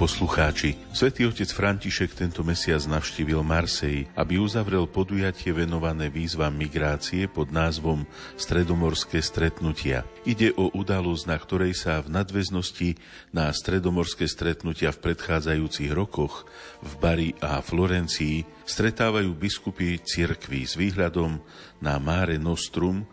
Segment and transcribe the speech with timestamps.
[0.00, 7.52] Poslucháči, svätý otec František tento mesiac navštívil Marsej, aby uzavrel podujatie venované výzvam migrácie pod
[7.52, 10.08] názvom Stredomorské stretnutia.
[10.24, 12.96] Ide o udalosť, na ktorej sa v nadväznosti
[13.36, 16.48] na stredomorské stretnutia v predchádzajúcich rokoch
[16.80, 21.44] v Bari a Florencii stretávajú biskupy cirkví s výhľadom
[21.84, 23.04] na Mare Nostrum,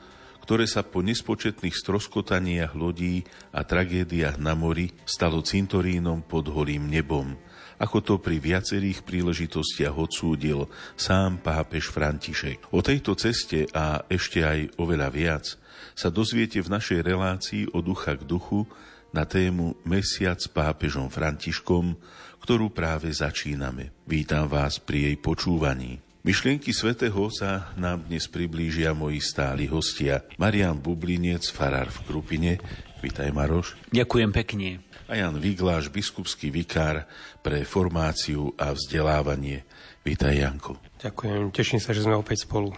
[0.47, 7.35] ktoré sa po nespočetných stroskotaniach lodí a tragédiách na mori stalo cintorínom pod holým nebom,
[7.83, 12.71] ako to pri viacerých príležitostiach odsúdil sám pápež František.
[12.71, 15.45] O tejto ceste a ešte aj oveľa viac
[15.91, 18.63] sa dozviete v našej relácii o ducha k duchu
[19.11, 21.99] na tému Mesiac s pápežom Františkom,
[22.39, 23.91] ktorú práve začíname.
[24.07, 26.06] Vítam vás pri jej počúvaní.
[26.27, 30.27] Myšlienky svätého sa nám dnes priblížia moji stáli hostia.
[30.35, 32.59] Marian Bublinec, farár v Krupine.
[32.99, 33.79] Vítaj, Maroš.
[33.95, 34.83] Ďakujem pekne.
[35.07, 37.07] A Jan Vigláš, biskupský vikár
[37.39, 39.63] pre formáciu a vzdelávanie.
[40.03, 40.83] Vítaj, Janko.
[40.99, 42.75] Ďakujem, teším sa, že sme opäť spolu.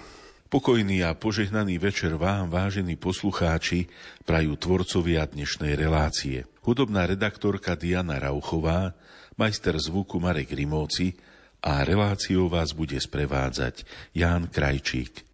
[0.54, 3.90] Pokojný a požehnaný večer vám, vážení poslucháči,
[4.30, 6.46] prajú tvorcovia dnešnej relácie.
[6.62, 8.94] Hudobná redaktorka Diana Rauchová,
[9.42, 11.18] majster zvuku Marek Rimóci
[11.64, 13.84] a reláciou vás bude sprevádzať
[14.16, 15.26] Ján Krajčík.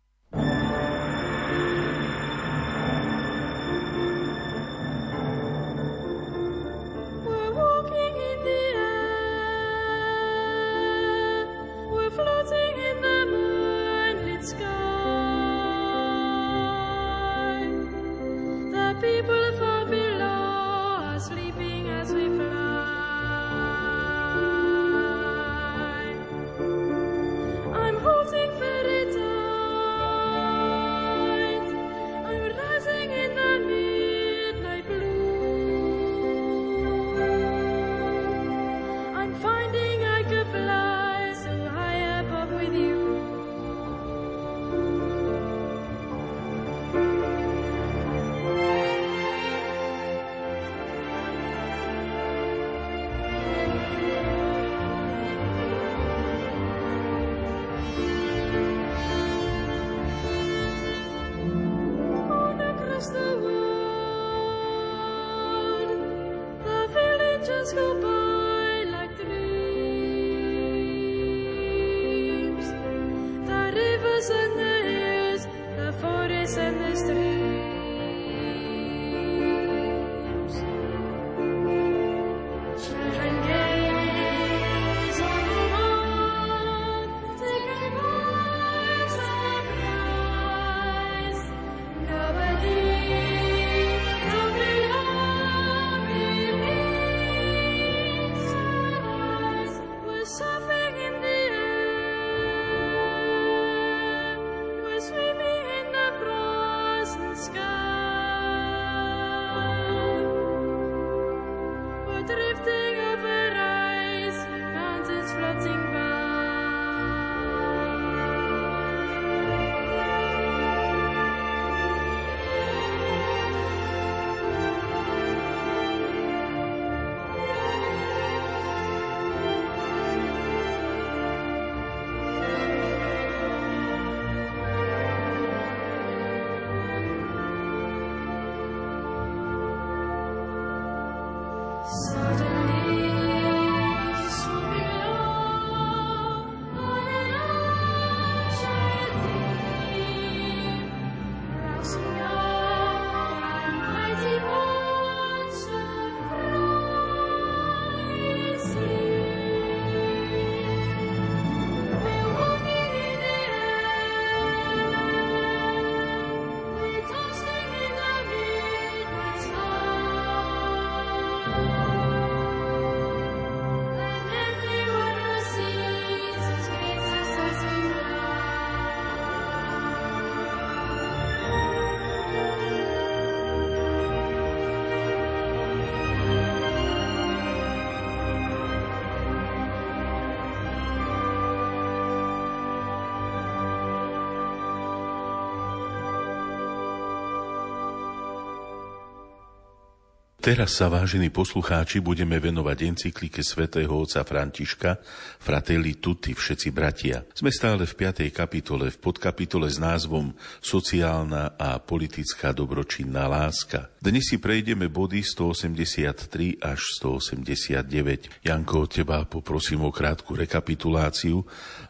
[200.46, 205.02] Teraz sa, vážení poslucháči, budeme venovať encyklike svätého otca Františka
[205.42, 207.26] Fratelli Tutti, všetci bratia.
[207.34, 208.30] Sme stále v 5.
[208.30, 213.90] kapitole, v podkapitole s názvom Sociálna a politická dobročinná láska.
[213.98, 218.46] Dnes si prejdeme body 183 až 189.
[218.46, 221.42] Janko, od teba poprosím o krátku rekapituláciu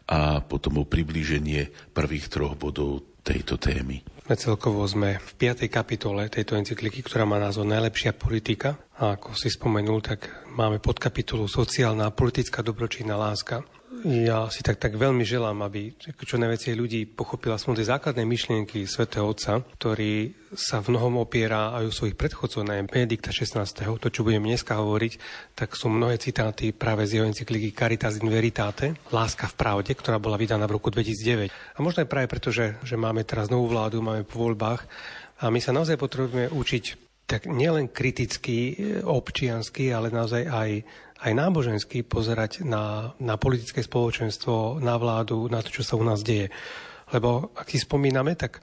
[0.08, 4.15] a potom o približenie prvých troch bodov tejto témy.
[4.26, 5.70] Celkovo sme v 5.
[5.70, 8.74] kapitole tejto encykliky, ktorá má názov Najlepšia politika.
[8.98, 13.62] A ako si spomenul, tak máme podkapitolu Sociálna a politická dobročinná láska
[14.04, 18.84] ja si tak, tak veľmi želám, aby čo najviacej ľudí pochopila aspoň tie základné myšlienky
[18.84, 23.64] svätého Otca, ktorý sa v mnohom opiera aj u svojich predchodcov, najmä Benedikta XVI.
[23.64, 25.12] To, čo budem dneska hovoriť,
[25.56, 30.20] tak sú mnohé citáty práve z jeho encykliky Caritas in Veritate, Láska v pravde, ktorá
[30.20, 31.48] bola vydaná v roku 2009.
[31.48, 34.84] A možno aj práve preto, že, že máme teraz novú vládu, máme po voľbách
[35.40, 40.70] a my sa naozaj potrebujeme učiť tak nielen kriticky, občiansky, ale naozaj aj
[41.22, 46.20] aj nábožensky pozerať na, na politické spoločenstvo, na vládu, na to, čo sa u nás
[46.20, 46.52] deje.
[47.14, 48.60] Lebo ak si spomíname, tak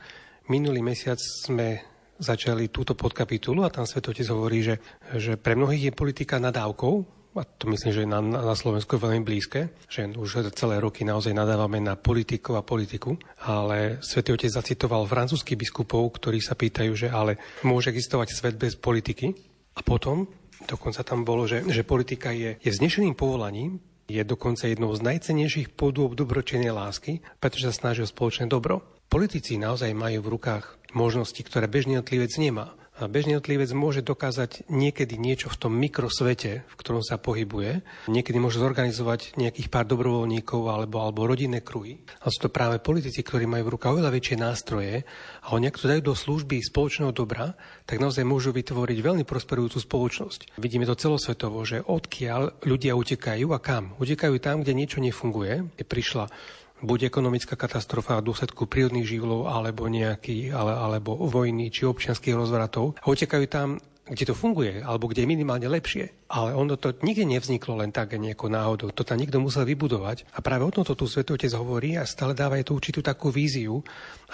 [0.52, 1.82] minulý mesiac sme
[2.20, 4.76] začali túto podkapitulu a tam Svetotec hovorí, že,
[5.18, 9.26] že pre mnohých je politika nadávkou, a to myslím, že na, na Slovensku je veľmi
[9.26, 15.10] blízke, že už celé roky naozaj nadávame na politikov a politiku, ale Svetý Otec zacitoval
[15.10, 19.34] francúzských biskupov, ktorí sa pýtajú, že ale môže existovať svet bez politiky?
[19.74, 20.30] A potom
[20.68, 25.74] Dokonca tam bolo, že, že politika je, je vznešeným povolaním, je dokonca jednou z najcenejších
[25.74, 28.84] podôb dobročinnej lásky, pretože sa snaží o spoločné dobro.
[29.08, 32.76] Politici naozaj majú v rukách možnosti, ktoré bežný jednotlivec nemá.
[33.04, 37.84] A bežný jednotlivec môže dokázať niekedy niečo v tom mikrosvete, v ktorom sa pohybuje.
[38.08, 42.00] Niekedy môže zorganizovať nejakých pár dobrovoľníkov alebo, alebo rodinné kruhy.
[42.24, 45.04] A sú to práve politici, ktorí majú v rukách oveľa väčšie nástroje
[45.44, 49.84] a oni ak to dajú do služby spoločného dobra, tak naozaj môžu vytvoriť veľmi prosperujúcu
[49.84, 50.56] spoločnosť.
[50.56, 54.00] Vidíme to celosvetovo, že odkiaľ ľudia utekajú a kam.
[54.00, 55.76] Utekajú tam, kde niečo nefunguje.
[55.76, 56.32] Je prišla
[56.84, 63.00] buď ekonomická katastrofa v dôsledku prírodných živlov, alebo nejaký, ale, alebo vojny či občianských rozvratov.
[63.00, 66.28] A utekajú tam kde to funguje, alebo kde je minimálne lepšie.
[66.28, 68.92] Ale ono to nikde nevzniklo len tak nejako náhodou.
[68.92, 70.28] To tam niekto musel vybudovať.
[70.36, 73.80] A práve o tomto tu Svetotec hovorí a stále dáva aj tú určitú takú víziu,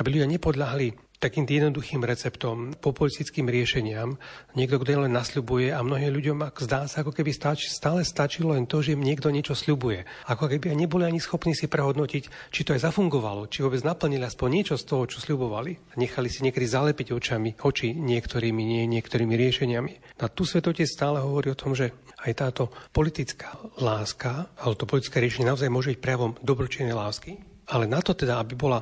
[0.02, 4.16] aby ľudia nepodľahli takým jednoduchým receptom, populistickým riešeniam.
[4.56, 8.64] Niekto, kto len nasľubuje a mnohým ľuďom zdá sa, ako keby stač, stále stačilo len
[8.64, 10.08] to, že im niekto niečo sľubuje.
[10.32, 14.50] Ako keby neboli ani schopní si prehodnotiť, či to aj zafungovalo, či vôbec naplnili aspoň
[14.50, 16.00] niečo z toho, čo sľubovali.
[16.00, 20.24] Nechali si niekedy zalepiť očami, oči niektorými, nie niektorými riešeniami.
[20.24, 21.92] A tu svetote stále hovorí o tom, že
[22.24, 27.40] aj táto politická láska, alebo to politické riešenie naozaj môže byť prejavom dobročinnej lásky,
[27.72, 28.80] ale na to teda, aby bola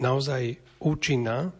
[0.00, 1.52] naozaj účinná,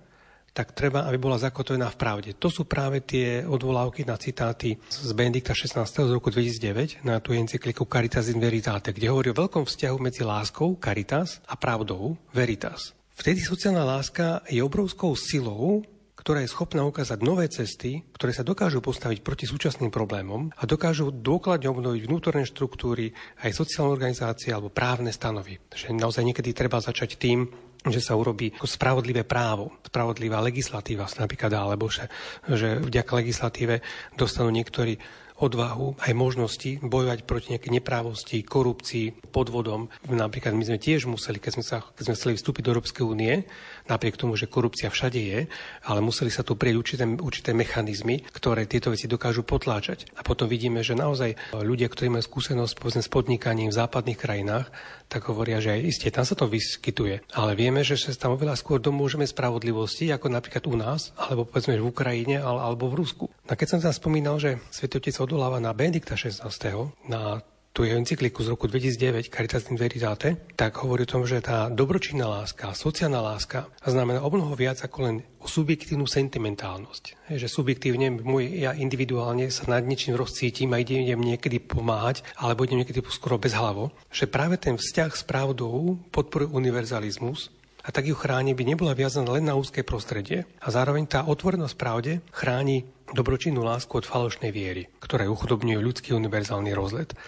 [0.60, 2.30] tak treba, aby bola zakotvená v pravde.
[2.36, 5.80] To sú práve tie odvolávky na citáty z Benedikta 16.
[5.88, 10.20] z roku 2009 na tú encykliku Caritas in Veritate, kde hovorí o veľkom vzťahu medzi
[10.20, 12.92] láskou, caritas, a pravdou, veritas.
[13.16, 15.80] Vtedy sociálna láska je obrovskou silou,
[16.20, 21.08] ktorá je schopná ukázať nové cesty, ktoré sa dokážu postaviť proti súčasným problémom a dokážu
[21.08, 25.56] dôkladne obnoviť vnútorné štruktúry, aj sociálne organizácie alebo právne stanovy.
[25.72, 27.48] Takže naozaj niekedy treba začať tým,
[27.88, 32.12] že sa urobí spravodlivé právo, spravodlivá legislatíva napríklad, alebo že,
[32.44, 33.80] že vďaka legislatíve
[34.20, 35.00] dostanú niektorí
[35.40, 39.88] odvahu, aj možnosti bojovať proti nejakej neprávosti, korupcii, podvodom.
[40.06, 43.48] Napríklad my sme tiež museli, keď sme, sa, keď sme chceli vstúpiť do Európskej únie,
[43.88, 45.40] napriek tomu, že korupcia všade je,
[45.88, 50.12] ale museli sa tu prieť určité, určité mechanizmy, ktoré tieto veci dokážu potláčať.
[50.14, 54.68] A potom vidíme, že naozaj ľudia, ktorí majú skúsenosť povedzme, s podnikaním v západných krajinách,
[55.10, 57.34] tak hovoria, že aj isté, tam sa to vyskytuje.
[57.34, 61.74] Ale vieme, že sa tam oveľa skôr domôžeme spravodlivosti, ako napríklad u nás, alebo povedzme
[61.74, 63.24] v Ukrajine, alebo v Rusku.
[63.50, 67.38] A keď som tam spomínal, že Svetotec odoláva na Benedikta XVI, na
[67.70, 71.70] tú jeho encykliku z roku 2009 Caritas in Veritate, tak hovorí o tom, že tá
[71.70, 77.30] dobročinná láska, sociálna láska znamená o viac ako len subjektívnu sentimentálnosť.
[77.30, 82.82] Že subjektívne môj, ja individuálne sa nad niečím rozcítim a idem, niekedy pomáhať, alebo idem
[82.82, 83.94] niekedy skoro bez hlavo.
[84.10, 87.54] Že práve ten vzťah s pravdou podporuje univerzalizmus,
[87.90, 90.46] a tak ju chráni, by nebola viazaná len na úzke prostredie.
[90.62, 96.70] A zároveň tá otvorenosť pravde chráni dobročinnú lásku od falošnej viery, ktoré uchudobňujú ľudský univerzálny
[96.70, 97.18] rozlet.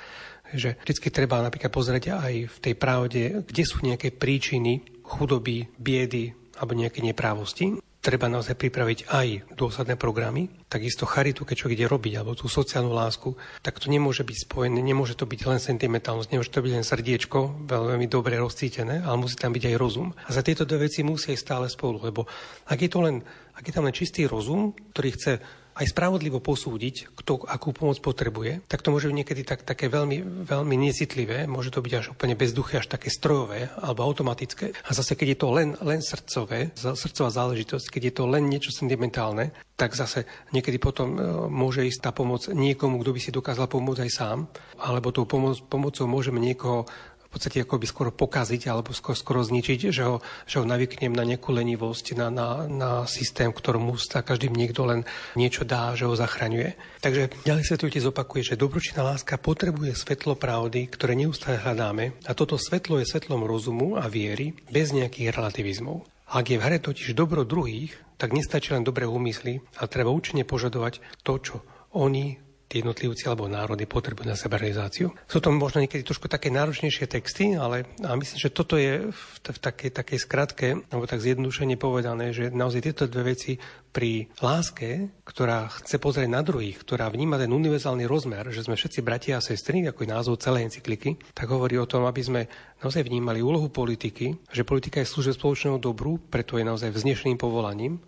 [0.54, 6.30] Že vždy treba napríklad pozrieť aj v tej pravde, kde sú nejaké príčiny chudoby, biedy
[6.54, 12.12] alebo nejaké neprávosti treba naozaj pripraviť aj dôsledné programy, takisto charitu, keď človek ide robiť,
[12.18, 16.50] alebo tú sociálnu lásku, tak to nemôže byť spojené, nemôže to byť len sentimentálnosť, nemôže
[16.50, 20.10] to byť len srdiečko, veľmi dobre rozcítené, ale musí tam byť aj rozum.
[20.26, 22.26] A za tieto dve veci musia ísť stále spolu, lebo
[22.66, 23.22] ak je to len,
[23.54, 25.32] ak je tam len čistý rozum, ktorý chce
[25.72, 30.44] aj spravodlivo posúdiť, kto akú pomoc potrebuje, tak to môže byť niekedy tak, také veľmi,
[30.44, 34.76] veľmi necitlivé, môže to byť až úplne bezduché, až také strojové alebo automatické.
[34.84, 38.70] A zase, keď je to len, len srdcové, srdcová záležitosť, keď je to len niečo
[38.74, 39.52] sentimentálne,
[39.82, 44.06] tak zase niekedy potom e, môže ísť tá pomoc niekomu, kto by si dokázal pomôcť
[44.06, 44.38] aj sám,
[44.78, 46.86] alebo tou pomoc, pomocou môžeme niekoho
[47.32, 51.24] podstate ako by skoro pokaziť alebo skoro, skoro zničiť, že ho, že ho navyknem na
[51.24, 56.14] nejakú lenivosť, na, na, na systém, ktorom sa každým niekto len niečo dá, že ho
[56.14, 57.00] zachraňuje.
[57.00, 62.60] Takže ďalej svetujte zopakuje, že dobročinná láska potrebuje svetlo pravdy, ktoré neustále hľadáme a toto
[62.60, 66.04] svetlo je svetlom rozumu a viery bez nejakých relativizmov.
[66.32, 70.48] Ak je v hre totiž dobro druhých, tak nestačí len dobré úmysly, ale treba účinne
[70.48, 71.56] požadovať to, čo
[71.92, 75.12] oni tí jednotlivci alebo národy potrebujú na seberalizáciu.
[75.28, 79.22] Sú to možno niekedy trošku také náročnejšie texty, ale a myslím, že toto je v,
[79.44, 83.60] v takej, takej skratke, alebo tak zjednodušene povedané, že naozaj tieto dve veci
[83.92, 89.04] pri láske, ktorá chce pozrieť na druhých, ktorá vníma ten univerzálny rozmer, že sme všetci
[89.04, 92.42] bratia a sestry, ako je názov celej encykliky, tak hovorí o tom, aby sme
[92.80, 98.00] naozaj vnímali úlohu politiky, že politika je služba spoločného dobru, preto je naozaj vznešeným povolaním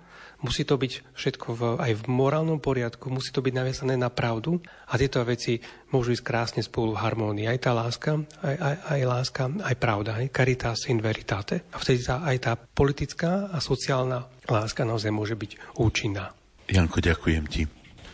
[0.44, 4.60] Musí to byť všetko v, aj v morálnom poriadku, musí to byť naviazané na pravdu
[4.84, 5.56] a tieto veci
[5.88, 7.48] môžu ísť krásne spolu v harmónii.
[7.48, 11.64] Aj tá láska, aj, aj, aj láska, aj pravda, aj caritas in veritate.
[11.72, 16.36] A vtedy tá, aj tá politická a sociálna láska naozaj môže byť účinná.
[16.68, 17.64] Janko, ďakujem ti.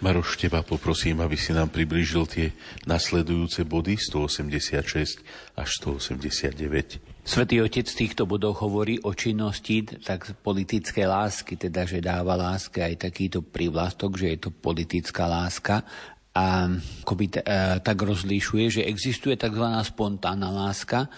[0.01, 2.47] Maroš, teba poprosím, aby si nám priblížil tie
[2.89, 5.21] nasledujúce body 186
[5.59, 7.10] až 189.
[7.21, 12.81] Svetý Otec v týchto bodoch hovorí o činnosti tak politické lásky, teda že dáva láske
[12.81, 15.85] aj takýto privlastok, že je to politická láska
[16.31, 16.71] a
[17.03, 17.43] akoby e,
[17.83, 19.67] tak rozlišuje, že existuje tzv.
[19.83, 21.11] spontánna láska,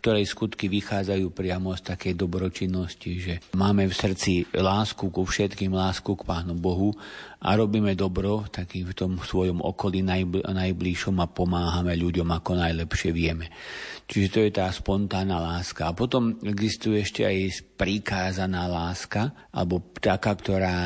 [0.00, 6.16] ktorej skutky vychádzajú priamo z takej dobročinnosti, že máme v srdci lásku ku všetkým, lásku
[6.16, 6.96] k Pánu Bohu
[7.44, 13.12] a robíme dobro taký v tom svojom okolí najbl- najbližšom a pomáhame ľuďom ako najlepšie
[13.12, 13.52] vieme.
[14.08, 15.92] Čiže to je tá spontánna láska.
[15.92, 20.76] A potom existuje ešte aj prikázaná láska, alebo taká, ktorá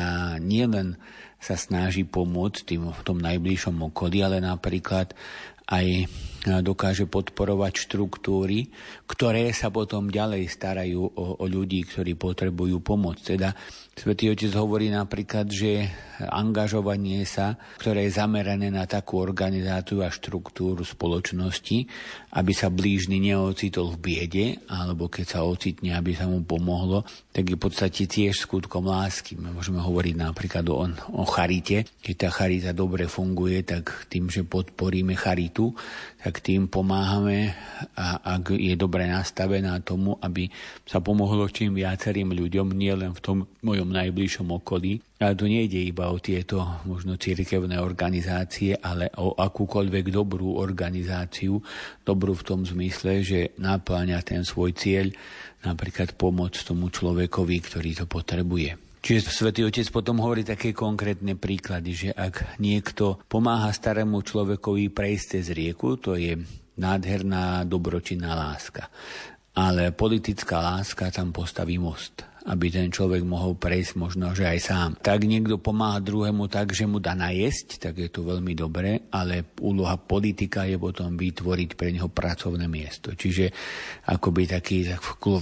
[0.43, 0.99] nielen
[1.39, 5.15] sa snaží pomôcť tým v tom najbližšom okolí, ale napríklad
[5.65, 6.05] aj
[6.61, 8.69] dokáže podporovať štruktúry,
[9.05, 13.21] ktoré sa potom ďalej starajú o, o ľudí, ktorí potrebujú pomoc.
[13.21, 13.53] Teda
[13.95, 15.87] Svetý Otec hovorí napríklad, že
[16.19, 21.87] angažovanie sa, ktoré je zamerané na takú organizáciu a štruktúru spoločnosti,
[22.35, 27.51] aby sa blížny neocitol v biede, alebo keď sa ocitne, aby sa mu pomohlo, tak
[27.51, 29.35] je v podstate tiež skutkom lásky.
[29.35, 31.87] My môžeme hovoriť napríklad o, o charite.
[32.03, 35.75] Keď tá charita dobre funguje, tak tým, že podporíme charitu,
[36.23, 37.53] tak tým pomáhame
[37.99, 40.47] a ak je dobre nastavená tomu, aby
[40.87, 45.03] sa pomohlo čím viacerým ľuďom, nielen v tom mojom najbližšom okolí.
[45.19, 51.59] Ale tu nejde iba o tieto možno cirkevné organizácie, ale o akúkoľvek dobrú organizáciu,
[52.07, 55.11] dobrú v tom zmysle, že naplňa ten svoj cieľ,
[55.67, 58.79] napríklad pomôcť tomu človekovi, ktorý to potrebuje.
[59.05, 65.25] Čiže Svetý Otec potom hovorí také konkrétne príklady, že ak niekto pomáha starému človekovi prejsť
[65.37, 66.33] cez rieku, to je
[66.77, 68.89] nádherná dobročinná láska.
[69.55, 74.89] Ale politická láska tam postaví most aby ten človek mohol prejsť možno, že aj sám.
[75.01, 79.57] Tak niekto pomáha druhému tak, že mu dá najesť, tak je to veľmi dobré, ale
[79.65, 83.17] úloha politika je potom vytvoriť pre neho pracovné miesto.
[83.17, 83.49] Čiže
[84.13, 84.93] akoby taký,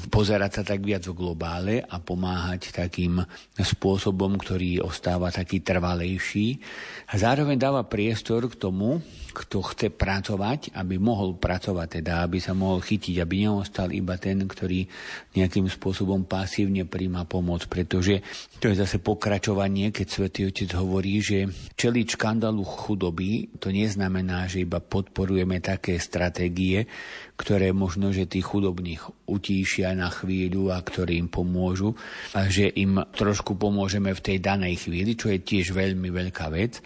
[0.07, 3.19] pozerať sa tak viac v globále a pomáhať takým
[3.59, 6.63] spôsobom, ktorý ostáva taký trvalejší.
[7.11, 12.53] A zároveň dáva priestor k tomu, kto chce pracovať, aby mohol pracovať, teda aby sa
[12.53, 14.85] mohol chytiť, aby neostal iba ten, ktorý
[15.33, 18.21] nejakým spôsobom pasívne príjma pomoc, pretože
[18.61, 24.61] to je zase pokračovanie, keď Svetý Otec hovorí, že čeliť škandalu chudoby, to neznamená, že
[24.61, 26.85] iba podporujeme také stratégie,
[27.33, 31.97] ktoré možno, že tých chudobných utíšia na chvíľu a ktoré im pomôžu
[32.37, 36.79] a že im trošku pomôžeme v tej danej chvíli, čo je tiež veľmi veľká vec,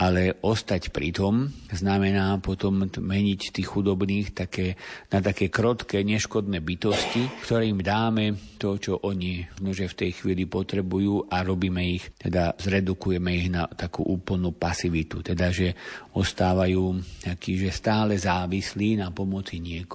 [0.00, 4.80] ale ostať pri tom znamená potom meniť tých chudobných také,
[5.12, 9.44] na také krotké, neškodné bytosti, ktoré im dáme to, čo oni
[9.76, 15.20] že v tej chvíli potrebujú a robíme ich, teda zredukujeme ich na takú úplnú pasivitu,
[15.20, 15.76] teda že
[16.16, 19.89] ostávajú takí, že stále závislí na pomoci niekoho,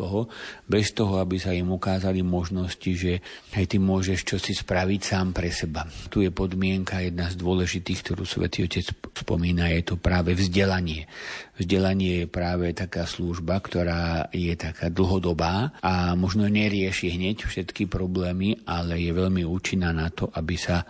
[0.67, 3.23] bez toho, aby sa im ukázali možnosti, že
[3.55, 5.87] aj ty môžeš čosi spraviť sám pre seba.
[6.11, 11.07] Tu je podmienka jedna z dôležitých, ktorú Svetý Otec spomína, je to práve vzdelanie.
[11.55, 18.59] Vzdelanie je práve taká služba, ktorá je taká dlhodobá a možno nerieši hneď všetky problémy,
[18.67, 20.83] ale je veľmi účinná na to, aby sa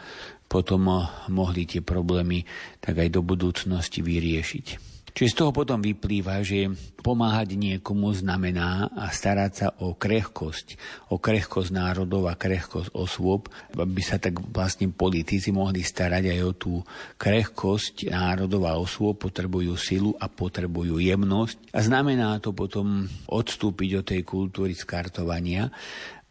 [0.45, 0.87] potom
[1.29, 2.45] mohli tie problémy
[2.79, 4.94] tak aj do budúcnosti vyriešiť.
[5.15, 6.67] Čiže z toho potom vyplýva, že
[6.99, 10.75] pomáhať niekomu znamená a starať sa o krehkosť,
[11.07, 16.51] o krehkosť národov a krehkosť osôb, aby sa tak vlastne politici mohli starať aj o
[16.51, 16.73] tú
[17.15, 21.71] krehkosť národov a osôb, potrebujú silu a potrebujú jemnosť.
[21.71, 25.71] A znamená to potom odstúpiť od tej kultúry skartovania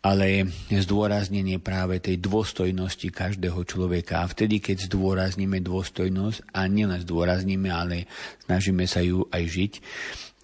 [0.04, 4.20] ale zdôraznenie práve tej dôstojnosti každého človeka.
[4.20, 8.04] A vtedy, keď zdôrazníme dôstojnosť, a nielen zdôrazníme, ale
[8.44, 9.72] snažíme sa ju aj žiť,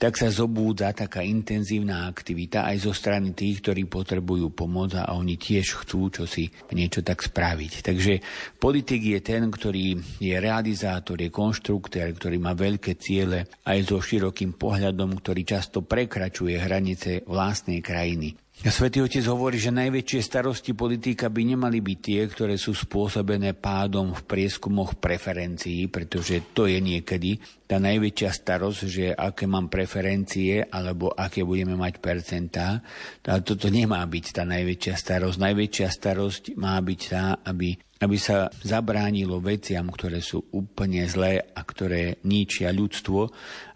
[0.00, 5.36] tak sa zobúdza taká intenzívna aktivita aj zo strany tých, ktorí potrebujú pomoc a oni
[5.36, 7.84] tiež chcú čosi niečo tak spraviť.
[7.84, 8.12] Takže
[8.56, 14.56] politik je ten, ktorý je realizátor, je konštruktér, ktorý má veľké ciele aj so širokým
[14.56, 18.32] pohľadom, ktorý často prekračuje hranice vlastnej krajiny.
[18.60, 24.12] Svetý Otec hovorí, že najväčšie starosti politika by nemali byť tie, ktoré sú spôsobené pádom
[24.12, 27.40] v prieskumoch preferencií, pretože to je niekedy
[27.70, 32.82] tá najväčšia starosť, že aké mám preferencie alebo aké budeme mať percentá.
[33.22, 35.38] Ale toto nemá byť tá najväčšia starosť.
[35.38, 41.60] Najväčšia starosť má byť tá, aby aby sa zabránilo veciam, ktoré sú úplne zlé a
[41.60, 43.20] ktoré ničia ľudstvo,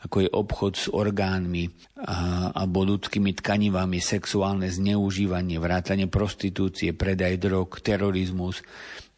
[0.01, 1.69] ako je obchod s orgánmi
[2.09, 8.65] a, alebo ľudskými tkanivami, sexuálne zneužívanie, vrátanie prostitúcie, predaj drog, terorizmus,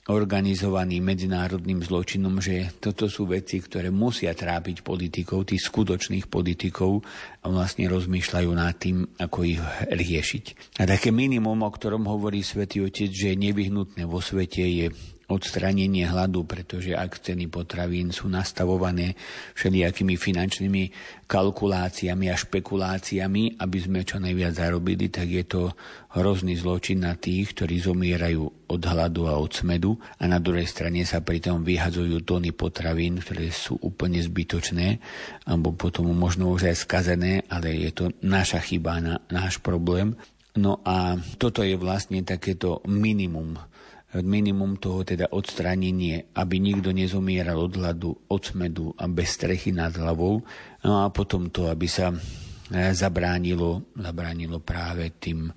[0.07, 7.03] organizovaný medzinárodným zločinom, že toto sú veci, ktoré musia trápiť politikov, tých skutočných politikov
[7.43, 9.59] a vlastne rozmýšľajú nad tým, ako ich
[9.91, 10.79] riešiť.
[10.79, 14.87] A také minimum, o ktorom hovorí Svetý Otec, že je nevyhnutné vo svete, je
[15.27, 19.19] odstránenie hladu, pretože ak ceny potravín sú nastavované
[19.59, 20.83] všelijakými finančnými
[21.27, 25.63] kalkuláciami a špekuláciami, aby sme čo najviac zarobili, tak je to
[26.15, 31.03] hrozný zločin na tých, ktorí zomierajú od hladu a od smedu a na druhej strane
[31.03, 35.03] sa pritom vyhadzujú tóny potravín, ktoré sú úplne zbytočné
[35.43, 40.15] alebo potom možno už aj skazené, ale je to naša chyba, náš problém.
[40.55, 43.61] No a toto je vlastne takéto minimum
[44.25, 49.93] minimum toho teda odstránenie, aby nikto nezomieral od hladu, od smedu a bez strechy nad
[49.93, 50.41] hlavou.
[50.87, 52.17] No a potom to, aby sa e,
[52.95, 55.51] zabránilo, zabránilo práve tým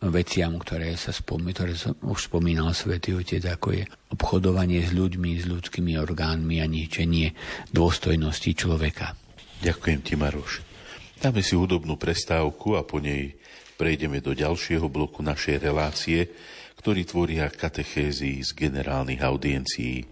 [0.00, 5.30] veciam, ktoré sa spomí, ktoré som už spomínal Svetý Otec, ako je obchodovanie s ľuďmi,
[5.40, 7.32] s ľudskými orgánmi a ničenie
[7.72, 9.16] dôstojnosti človeka.
[9.64, 10.60] Ďakujem ti, Maroš.
[11.16, 13.40] Dáme si hudobnú prestávku a po nej
[13.80, 16.28] prejdeme do ďalšieho bloku našej relácie,
[16.86, 20.06] ktorí tvoria katechézy z generálnych audiencií.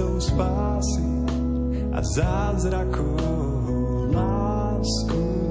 [0.00, 1.04] cestou spásy
[1.92, 3.20] a zázrakov
[4.14, 5.49] lásku.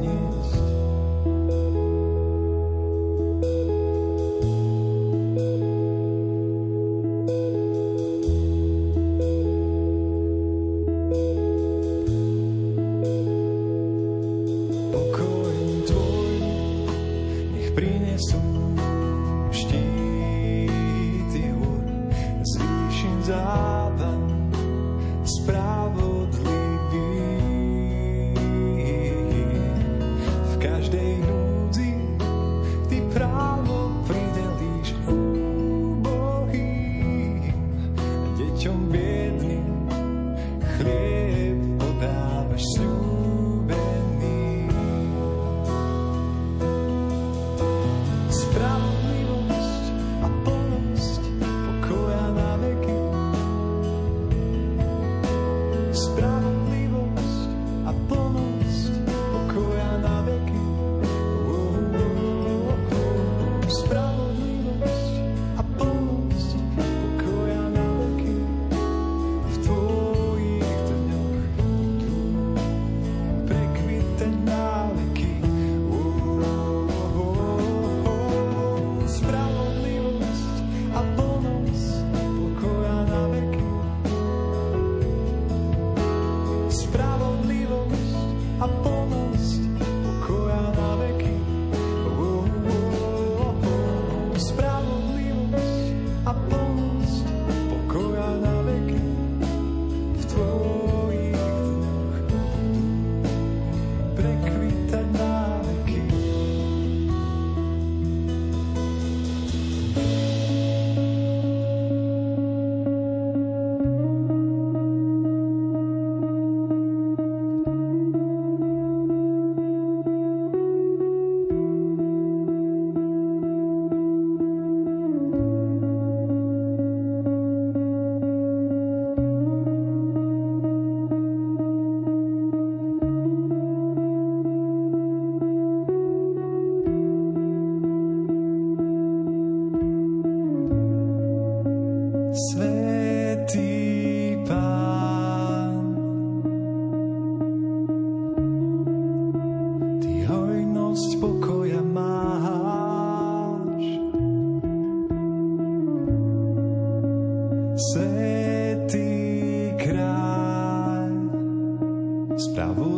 [162.60, 162.88] Gustavo.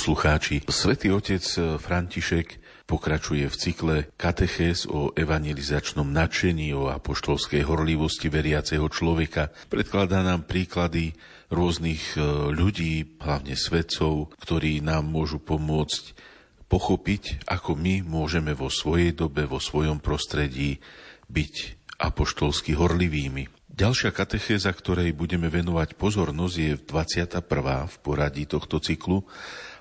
[0.00, 1.44] Poslucháči, svätý otec
[1.76, 2.56] František
[2.88, 9.52] pokračuje v cykle Katechéz o evangelizačnom nadšení, o apoštolskej horlivosti veriaceho človeka.
[9.68, 11.12] Predkladá nám príklady
[11.52, 16.16] rôznych e, ľudí, hlavne svetcov, ktorí nám môžu pomôcť
[16.72, 20.80] pochopiť, ako my môžeme vo svojej dobe, vo svojom prostredí
[21.28, 21.54] byť
[22.00, 23.59] apoštolsky horlivými.
[23.80, 27.40] Ďalšia katechéza, ktorej budeme venovať pozornosť, je 21.
[27.88, 29.24] v poradí tohto cyklu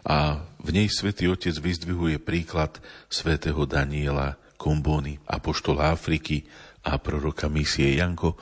[0.07, 2.79] a v nej svätý Otec vyzdvihuje príklad
[3.11, 6.47] svätého Daniela Kombóny, apoštola Afriky
[6.87, 8.39] a proroka misie Janko,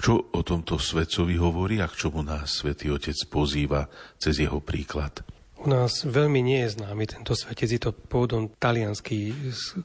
[0.00, 5.20] čo o tomto svetcovi hovorí a k čomu nás svätý Otec pozýva cez jeho príklad.
[5.56, 9.32] U nás veľmi nie je známy tento svetec, je to pôvodom talianský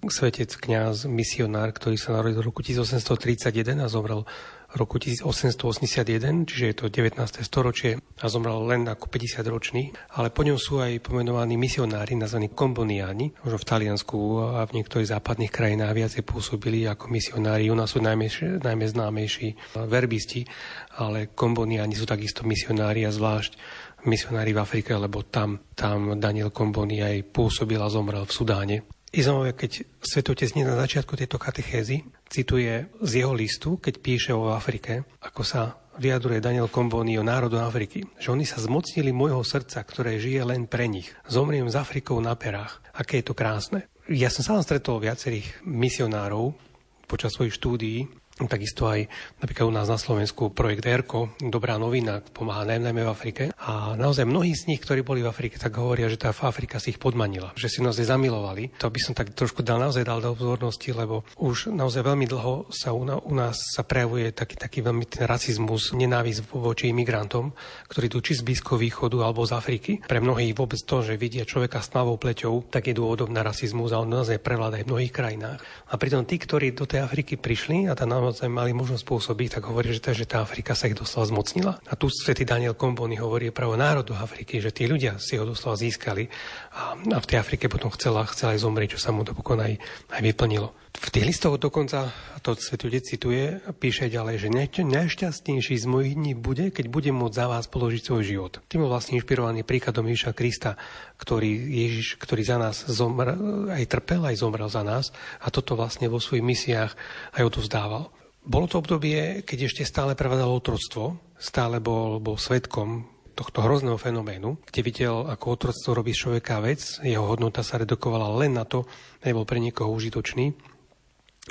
[0.07, 4.27] svetec, kňaz, misionár, ktorý sa narodil v roku 1831 a zomrel
[4.75, 7.19] roku 1881, čiže je to 19.
[7.43, 12.51] storočie a zomrel len ako 50 ročný, ale po ňom sú aj pomenovaní misionári nazvaní
[12.51, 14.17] komboniáni, možno v Taliansku
[14.55, 17.67] a v niektorých západných krajinách viacej pôsobili ako misionári.
[17.67, 18.31] U nás sú najmä,
[18.63, 20.47] najmä známejší verbisti,
[20.95, 23.59] ale komboniáni sú takisto misionári a zvlášť
[24.05, 28.77] misionári v Afrike, lebo tam, tam Daniel Komboni aj pôsobil a zomrel v Sudáne.
[29.11, 34.55] Je zaujímavé, keď Svetotec na začiatku tejto katechézy cituje z jeho listu, keď píše o
[34.55, 39.83] Afrike, ako sa vyjadruje Daniel Komboni o národu Afriky, že oni sa zmocnili môjho srdca,
[39.83, 41.11] ktoré žije len pre nich.
[41.27, 42.79] Zomriem s Afrikou na perách.
[42.95, 43.83] Aké je to krásne.
[44.07, 46.55] Ja som sa stretol viacerých misionárov
[47.03, 48.07] počas svojich štúdií
[48.41, 49.05] Takisto aj
[49.37, 53.43] napríklad u nás na Slovensku projekt ERKO, dobrá novina, pomáha najmä v Afrike.
[53.61, 56.95] A naozaj mnohí z nich, ktorí boli v Afrike, tak hovoria, že tá Afrika si
[56.95, 58.73] ich podmanila, že si naozaj zamilovali.
[58.81, 62.73] To by som tak trošku dal naozaj dal do pozornosti, lebo už naozaj veľmi dlho
[62.73, 67.53] sa u, u nás sa prejavuje taký, taký veľmi ten rasizmus, nenávisť voči imigrantom,
[67.93, 69.91] ktorí tu či z Blízkoho východu alebo z Afriky.
[70.01, 73.93] Pre mnohých vôbec to, že vidia človeka s tmavou pleťou, tak je dôvodom na rasizmus
[73.93, 75.59] a on naozaj prevláda aj v mnohých krajinách.
[75.91, 79.67] A pritom tí, ktorí do tej Afriky prišli a tá naozaj mali možnosť pôsobiť, tak
[79.67, 81.83] hovorí, že tá, že tá Afrika sa ich doslova zmocnila.
[81.91, 85.75] A tu svätý Daniel Kombony hovorí práve národu Afriky, že tí ľudia si ho doslova
[85.75, 86.31] získali
[86.71, 89.75] a, a v tej Afrike potom chcela, chcela aj zomrieť, čo sa mu to aj,
[90.15, 90.71] aj vyplnilo.
[90.91, 92.11] V tých listoch dokonca,
[92.43, 97.47] to svetý cituje, píše ďalej, že najšťastnejší z mojich dní bude, keď budem môcť za
[97.47, 98.53] vás položiť svoj život.
[98.67, 100.75] Tým vlastne inšpirovaný príkladom Ježiša Krista,
[101.15, 103.35] ktorý, Ježiš, ktorý za nás zomr,
[103.71, 106.91] aj trpel, aj zomrel za nás a toto vlastne vo svojich misiách
[107.39, 108.11] aj odovzdával.
[108.41, 111.03] Bolo to obdobie, keď ešte stále prevádzalo otroctvo,
[111.37, 113.05] stále bol, bol svetkom
[113.37, 118.57] tohto hrozného fenoménu, kde videl, ako otroctvo robí človeka vec, jeho hodnota sa redukovala len
[118.57, 118.89] na to,
[119.21, 120.57] nebol pre niekoho užitočný.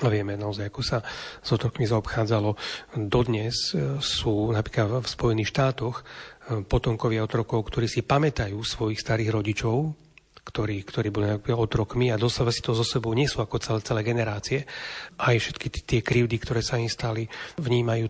[0.02, 1.02] A vieme naozaj, ako sa
[1.42, 2.54] s otrokmi zaobchádzalo.
[2.94, 6.02] Dodnes e, sú napríklad v Spojených štátoch e,
[6.62, 9.90] potomkovia otrokov, ktorí si pamätajú svojich starých rodičov,
[10.40, 14.64] ktorí, ktorí boli otrokmi a doslova si to so sebou nesú ako celé, celé generácie.
[15.20, 17.28] Aj všetky tie krivdy, ktoré sa im stali,
[17.60, 18.08] vnímajú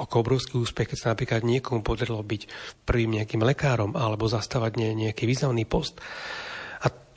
[0.00, 2.42] ako obrovský úspech, keď sa napríklad niekomu podarilo byť
[2.86, 6.00] prvým nejakým lekárom alebo zastávať nejaký významný post.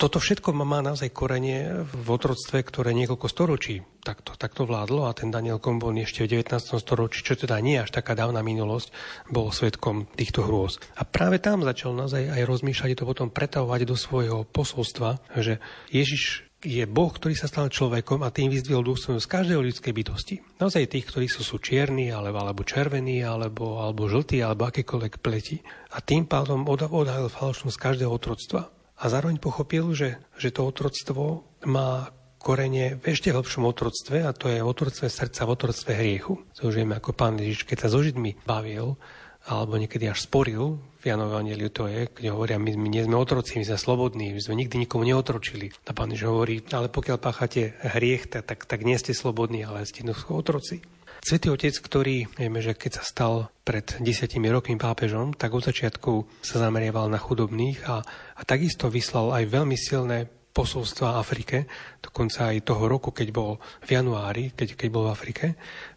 [0.03, 5.31] Toto všetko má naozaj korenie v otroctve, ktoré niekoľko storočí takto, takto vládlo a ten
[5.31, 6.59] Daniel Kombon ešte v 19.
[6.75, 8.91] storočí, čo teda nie až taká dávna minulosť,
[9.31, 10.83] bol svetkom týchto hrôz.
[10.99, 16.51] A práve tam začal naozaj aj rozmýšľať to potom pretavovať do svojho posolstva, že Ježiš
[16.67, 20.35] je Boh, ktorý sa stal človekom a tým vyzdvihol dôstojnosť každej ľudskej bytosti.
[20.59, 25.63] Naozaj tých, ktorí sú, sú čierni, alebo, alebo červení, alebo, alebo žltí, alebo akékoľvek pleti.
[25.95, 28.82] A tým pádom odhalil falošnosť každého otroctva.
[29.03, 32.07] A zároveň pochopil, že, že to otroctvo má
[32.39, 36.39] korene v ešte hlbšom otroctve a to je otroctve srdca, v otroctve hriechu.
[36.59, 38.95] To už vieme, ako pán Ježiš, keď sa so Židmi bavil,
[39.43, 43.59] alebo niekedy až sporil, v Janovom to je, kde hovoria, my, my nie sme otroci,
[43.59, 45.75] my sme slobodní, my sme nikdy nikomu neotročili.
[45.83, 49.83] A pán Ježiš hovorí, ale pokiaľ páchate hriech, tak, tak, tak nie ste slobodní, ale
[49.83, 50.79] ste otroci.
[51.23, 53.33] Svetý Otec, ktorý, vieme, že keď sa stal
[53.63, 58.03] pred desiatimi rokmi pápežom, tak od začiatku sa zameriaval na chudobných a,
[58.35, 61.63] a takisto vyslal aj veľmi silné posolstva Afrike,
[62.03, 63.55] dokonca aj toho roku, keď bol
[63.87, 65.45] v januári, keď, keď bol v Afrike,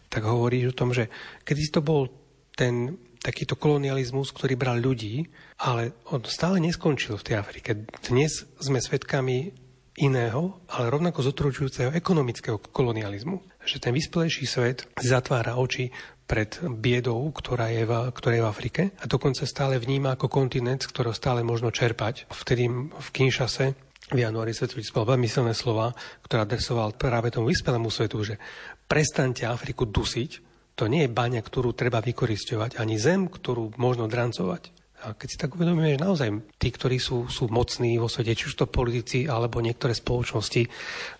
[0.07, 1.11] tak hovorí o tom, že
[1.43, 2.07] keď to bol
[2.55, 5.27] ten takýto kolonializmus, ktorý bral ľudí,
[5.59, 7.83] ale on stále neskončil v tej Afrike.
[7.99, 9.66] Dnes sme svedkami
[9.97, 13.41] iného, ale rovnako zotročujúceho ekonomického kolonializmu.
[13.65, 15.89] Že ten vyspelejší svet zatvára oči
[16.27, 20.83] pred biedou, ktorá je, v, ktorá je v Afrike a dokonca stále vníma ako kontinent,
[20.83, 22.27] z ktorého stále možno čerpať.
[22.29, 23.73] Vtedy v Kinshase
[24.11, 25.91] v januári Svetovič mal veľmi silné slova,
[26.23, 28.39] ktoré adresoval práve tomu vyspelému svetu, že
[28.87, 30.31] prestaňte Afriku dusiť,
[30.77, 34.76] to nie je baňa, ktorú treba vykoristovať, ani zem, ktorú možno drancovať.
[35.05, 38.49] A keď si tak uvedomíme, že naozaj tí, ktorí sú, sú mocní vo svete, či
[38.49, 40.65] už to politici alebo niektoré spoločnosti,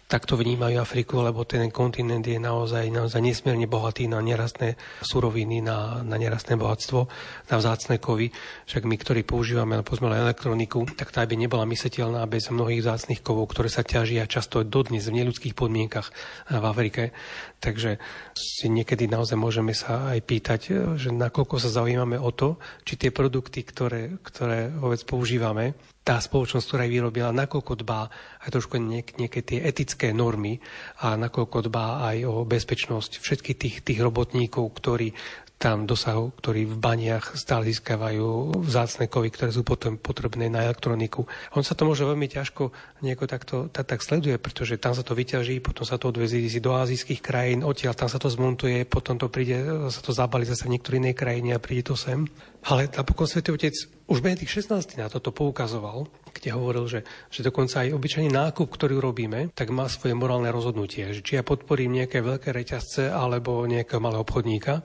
[0.08, 6.00] takto vnímajú Afriku, lebo ten kontinent je naozaj, naozaj nesmierne bohatý na nerastné suroviny, na,
[6.02, 7.12] na nerastné bohatstvo,
[7.52, 8.32] na vzácne kovy.
[8.72, 13.52] Však my, ktorí používame povedzme elektroniku, tak tá by nebola mysliteľná bez mnohých vzácných kovov,
[13.52, 16.08] ktoré sa ťažia často dodnes v neludských podmienkach
[16.56, 17.12] v Afrike.
[17.60, 18.00] Takže
[18.32, 20.62] si niekedy naozaj môžeme sa aj pýtať,
[20.96, 22.56] že nakoľko sa zaujímame o to,
[22.88, 25.76] či tie produkty, ktoré, ktoré vôbec používame,
[26.08, 28.08] tá spoločnosť, ktorá ich vyrobila, nakoľko dbá
[28.48, 30.64] aj trošku niek- nejaké tie etické normy
[31.04, 35.12] a nakoľko dbá aj o bezpečnosť všetkých tých, tých robotníkov, ktorí
[35.58, 41.26] tam dosahu, ktorí v baniach stále získavajú vzácne kovy, ktoré sú potom potrebné na elektroniku.
[41.58, 42.70] On sa to môže veľmi ťažko
[43.02, 46.74] nejako takto tak, tak sleduje, pretože tam sa to vyťaží, potom sa to odvezí do
[46.74, 50.78] azijských krajín, odtiaľ tam sa to zmontuje, potom to príde, sa to zabali zase v
[50.78, 52.26] niektorej inej krajine a príde to sem.
[52.68, 53.76] Ale napokon Svetý Otec
[54.08, 54.98] už Benedikt 16.
[55.00, 57.00] na toto poukazoval, kde hovoril, že,
[57.32, 61.12] že dokonca aj obyčajný nákup, ktorý robíme, tak má svoje morálne rozhodnutie.
[61.12, 64.84] Že či ja podporím nejaké veľké reťazce alebo nejakého malého obchodníka,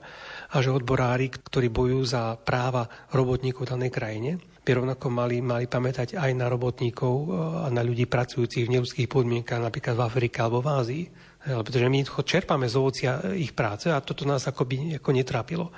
[0.53, 4.31] a že odborári, ktorí bojujú za práva robotníkov v danej krajine,
[4.63, 7.25] by rovnako mali, mali pamätať aj na robotníkov e,
[7.63, 11.03] a na ľudí pracujúcich v neludských podmienkach, napríklad v Afrike alebo v Ázii.
[11.43, 15.75] Pretože my čerpame z ovocia ich práce a toto nás akoby ako netrápilo.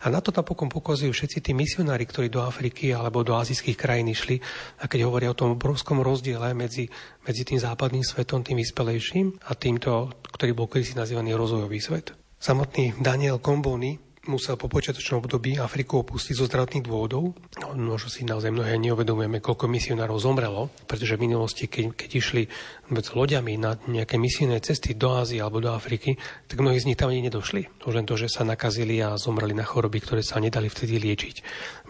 [0.00, 4.08] A na to napokon pokazujú všetci tí misionári, ktorí do Afriky alebo do azijských krajín
[4.08, 4.40] išli
[4.80, 6.88] a keď hovoria o tom obrovskom rozdiele medzi,
[7.28, 12.16] medzi tým západným svetom, tým vyspelejším a týmto, ktorý bol kedysi nazývaný rozvojový svet.
[12.40, 17.34] Samotný Daniel Komboni, musel po počiatočnom období Afriku opustiť zo zdravotných dôvodov.
[17.58, 22.42] No, možno si naozaj mnohé neuvedomujeme, koľko misionárov zomrelo, pretože v minulosti, keď, keď išli
[22.86, 26.14] vôbec loďami na nejaké misijné cesty do Ázie alebo do Afriky,
[26.46, 27.82] tak mnohí z nich tam ani nedošli.
[27.82, 31.36] Už len to, že sa nakazili a zomreli na choroby, ktoré sa nedali vtedy liečiť.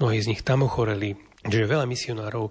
[0.01, 2.49] Mnohí z nich tam ochoreli, že veľa misionárov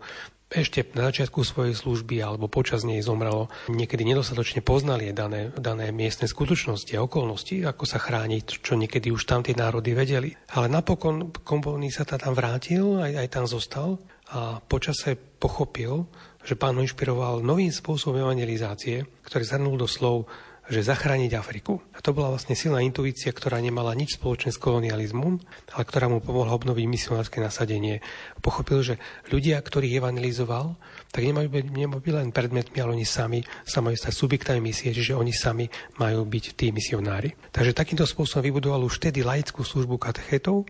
[0.50, 6.26] ešte na začiatku svojej služby alebo počas nej zomrelo, niekedy nedostatočne poznali dané, dané miestne
[6.26, 10.34] skutočnosti a okolnosti, ako sa chrániť, čo niekedy už tam tie národy vedeli.
[10.58, 14.02] Ale napokon Kombolný sa tam vrátil, aj, aj tam zostal
[14.34, 16.10] a počase pochopil,
[16.42, 20.26] že pán ho inšpiroval novým spôsobom evangelizácie, ktorý zhrnul do slov
[20.70, 21.82] že zachrániť Afriku.
[21.98, 25.42] A to bola vlastne silná intuícia, ktorá nemala nič spoločné s kolonializmom,
[25.74, 28.06] ale ktorá mu pomohla obnoviť misionárske nasadenie.
[28.40, 28.96] Pochopil, že
[29.34, 30.78] ľudia, ktorých evangelizoval,
[31.10, 34.94] tak nemajú byť, nemajú byť len predmetmi, ale oni sami sa majú stať subjektami misie,
[34.94, 35.66] čiže oni sami
[35.98, 37.34] majú byť tí misionári.
[37.50, 40.70] Takže takýmto spôsobom vybudoval už vtedy laickú službu katechetov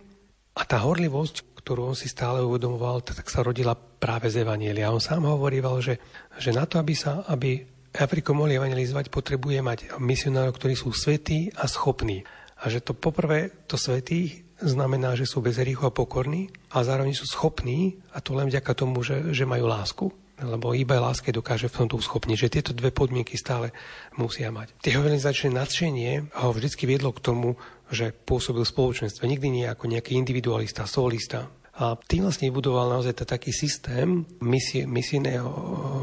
[0.56, 4.96] a tá horlivosť, ktorú on si stále uvedomoval, tak sa rodila práve z Evanielia.
[4.96, 6.00] On sám hovoríval, že,
[6.40, 11.50] že na to, aby, sa, aby Afriku mohli evangelizovať, potrebuje mať misionárov, ktorí sú svetí
[11.58, 12.22] a schopní.
[12.60, 17.16] A že to poprvé, to svetí znamená, že sú bez hriechu a pokorní a zároveň
[17.16, 20.12] sú schopní, a to len vďaka tomu, že, že majú lásku.
[20.44, 23.76] lebo iba láske dokáže v tomto uschopniť, že tieto dve podmienky stále
[24.16, 24.72] musia mať.
[24.80, 27.60] Tie evangelizačné nadšenie ho vždy viedlo k tomu,
[27.92, 33.24] že pôsobil v spoločenstve, nikdy nie ako nejaký individualista, solista, a tým vlastne vybudoval naozaj
[33.24, 35.48] taký systém misie, misijného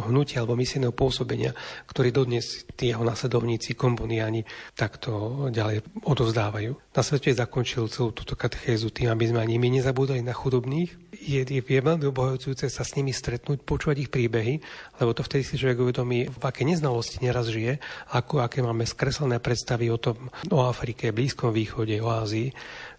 [0.09, 1.53] hnutia alebo misijného pôsobenia,
[1.85, 6.73] ktorý dodnes tí jeho nasledovníci, komboniani takto ďalej odovzdávajú.
[6.97, 10.97] Na svete zakončil celú túto katechézu tým, aby sme ani my nezabúdali na chudobných.
[11.13, 14.65] Je, je, je veľmi obohajúce sa s nimi stretnúť, počúvať ich príbehy,
[14.97, 17.85] lebo to vtedy si človek uvedomí, v aké neznalosti neraz žije,
[18.17, 22.49] ako aké máme skreslené predstavy o tom, o Afrike, Blízkom východe, o Ázii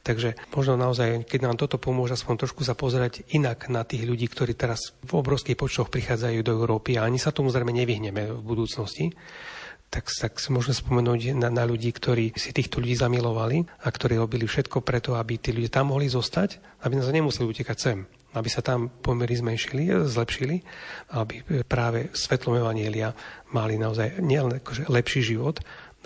[0.07, 4.31] Takže možno naozaj, keď nám toto pomôže aspoň trošku sa pozerať inak na tých ľudí,
[4.31, 8.39] ktorí teraz v obrovských počtoch prichádzajú do Európy a ani sa tomu zrejme nevyhneme v
[8.39, 9.11] budúcnosti,
[9.91, 14.15] tak, tak si môžeme spomenúť na, na ľudí, ktorí si týchto ľudí zamilovali a ktorí
[14.15, 18.49] robili všetko preto, aby tí ľudia tam mohli zostať, aby nás nemuseli utekať sem aby
[18.53, 20.61] sa tam pomery zmenšili, zlepšili,
[21.17, 23.15] aby práve svetlom Evanielia
[23.55, 25.57] mali naozaj nielen akože lepší život,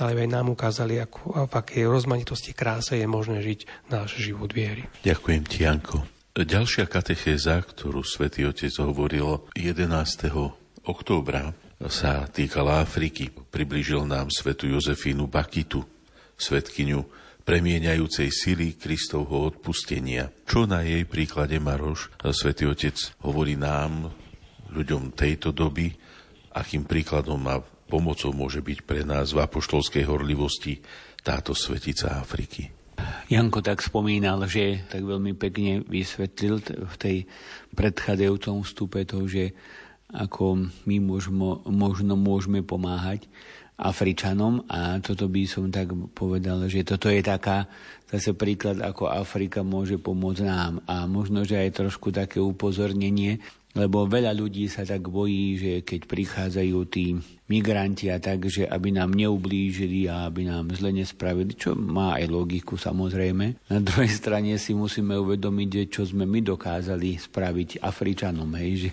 [0.02, 4.90] ale aj nám ukázali, ako, v akej rozmanitosti kráse je možné žiť náš život viery.
[5.06, 6.02] Ďakujem ti, Janko.
[6.34, 9.86] Ďalšia katechéza, ktorú svätý Otec hovoril 11.
[10.88, 11.54] októbra,
[11.92, 13.30] sa týkala Afriky.
[13.30, 15.84] Priblížil nám svetu Jozefínu Bakitu,
[16.38, 20.30] svetkyňu premieňajúcej sily Kristovho odpustenia.
[20.46, 22.96] Čo na jej príklade Maroš, svätý Otec,
[23.26, 24.14] hovorí nám,
[24.72, 25.92] ľuďom tejto doby,
[26.56, 27.60] akým príkladom má
[27.92, 30.80] pomocou môže byť pre nás v apoštolskej horlivosti
[31.20, 32.72] táto svetica Afriky.
[33.28, 37.18] Janko tak spomínal, že tak veľmi pekne vysvetlil v tej
[37.76, 39.52] predchádzajúcom vstupe to, že
[40.12, 43.28] ako my môžemo, možno môžeme pomáhať
[43.82, 47.66] Afričanom a toto by som tak povedal, že toto je taká
[48.12, 54.04] zase príklad, ako Afrika môže pomôcť nám a možno, že aj trošku také upozornenie, lebo
[54.04, 57.16] veľa ľudí sa tak bojí, že keď prichádzajú tí
[57.48, 62.28] migranti a tak, že aby nám neublížili a aby nám zle nespravili, čo má aj
[62.28, 63.72] logiku samozrejme.
[63.72, 68.92] Na druhej strane si musíme uvedomiť, čo sme my dokázali spraviť Afričanom, hej, že,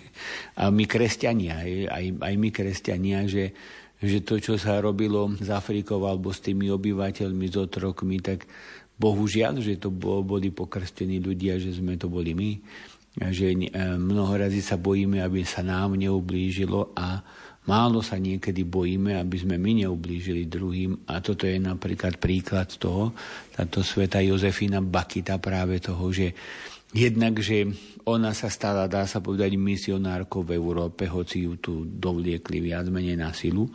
[0.59, 3.55] a my kresťania, hej, aj, aj my kresťania, že
[3.99, 8.47] že to, čo sa robilo s Afrikou alebo s tými obyvateľmi, s otrokmi, tak
[8.95, 9.91] bohužiaľ, že to
[10.23, 12.51] boli pokrstení ľudia, že sme to boli my
[13.19, 17.21] že e, mnoho razy sa bojíme, aby sa nám neublížilo a
[17.67, 21.11] málo sa niekedy bojíme, aby sme my neublížili druhým.
[21.11, 23.13] A toto je napríklad príklad toho,
[23.53, 26.33] táto sveta Jozefina Bakita práve toho, že
[26.95, 27.69] jednak, že
[28.09, 33.21] ona sa stala, dá sa povedať, misionárkou v Európe, hoci ju tu dovliekli viac menej
[33.21, 33.69] na silu,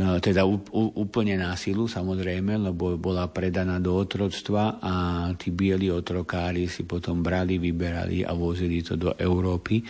[0.00, 4.94] teda úplne násilu samozrejme, lebo bola predaná do otroctva a
[5.36, 9.84] tí bieli otrokári si potom brali, vyberali a vozili to do Európy.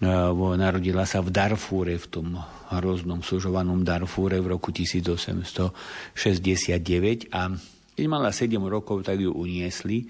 [0.00, 2.32] No, narodila sa v Darfúre, v tom
[2.72, 7.52] hroznom sužovanom Darfúre v roku 1869 a
[7.92, 10.08] keď mala 7 rokov, tak ju uniesli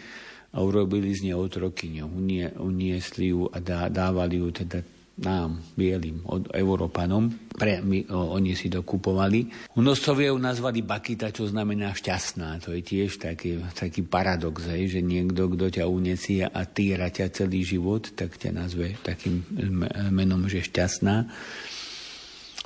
[0.54, 2.06] a urobili z nej otrokyňu.
[2.06, 3.58] Unie, uniesli ju a
[3.90, 4.78] dávali ju teda
[5.20, 7.28] nám, bielým, od Európanom.
[7.52, 9.46] Pre, my, o, oni si to kupovali.
[9.76, 12.60] U noscovia ju nazvali Bakita, čo znamená šťastná.
[12.64, 17.32] To je tiež taký, taký paradox, hej, že niekto, kto ťa unesie a týra ťa
[17.32, 19.44] celý život, tak ťa nazve takým
[20.08, 21.28] menom, že šťastná.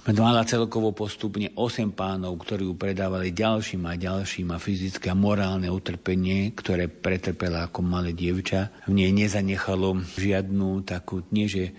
[0.04, 5.72] Mala celkovo postupne 8 pánov, ktorí ju predávali ďalším a ďalším a fyzické a morálne
[5.72, 8.68] utrpenie, ktoré pretrpela ako malé dievča.
[8.84, 11.72] V nej nezanechalo žiadnu takú, nie že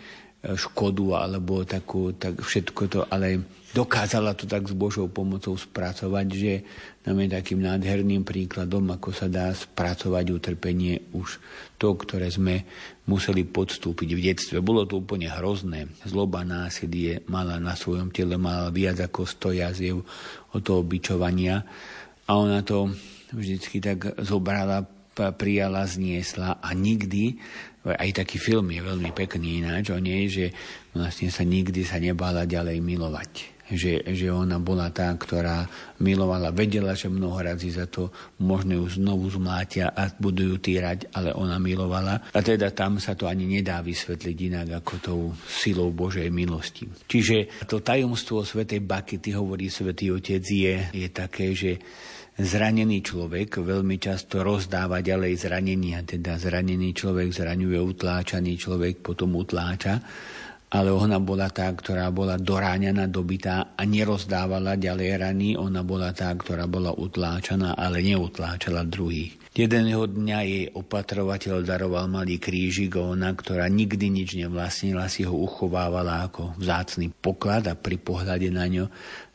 [0.53, 3.41] škodu alebo takú, tak všetko to, ale
[3.73, 6.53] dokázala to tak s Božou pomocou spracovať, že
[7.03, 11.41] nám je takým nádherným príkladom, ako sa dá spracovať utrpenie už
[11.75, 12.63] to, ktoré sme
[13.09, 14.63] museli podstúpiť v detstve.
[14.63, 15.91] Bolo to úplne hrozné.
[16.07, 19.97] Zloba, násilie mala na svojom tele, mala viac ako 100 jaziev
[20.55, 21.65] od toho bičovania
[22.25, 22.93] a ona to
[23.35, 27.39] vždycky tak zobrala, prijala, zniesla a nikdy
[27.93, 30.49] aj taký film je veľmi pekný ináč o nej, že
[30.89, 33.31] vlastne sa nikdy sa nebála ďalej milovať.
[33.65, 35.65] Že, že ona bola tá, ktorá
[35.97, 41.09] milovala, vedela, že mnoho razy za to možno ju znovu zmlátia a budú ju týrať,
[41.17, 42.29] ale ona milovala.
[42.29, 46.85] A teda tam sa to ani nedá vysvetliť inak ako tou silou Božej milosti.
[47.09, 51.81] Čiže to tajomstvo Svetej Bakity, hovorí Svetý Otec, je, je také, že
[52.35, 59.99] zranený človek veľmi často rozdáva ďalej zranenia, teda zranený človek zraňuje utláčaný človek, potom utláča
[60.75, 65.49] ale ona bola tá, ktorá bola doráňaná, dobitá a nerozdávala ďalej rany.
[65.55, 69.39] Ona bola tá, ktorá bola utláčaná, ale neutláčala druhých.
[69.55, 76.27] Jedného dňa jej opatrovateľ daroval malý krížik ona, ktorá nikdy nič nevlastnila, si ho uchovávala
[76.27, 78.85] ako vzácný poklad a pri pohľade na ňo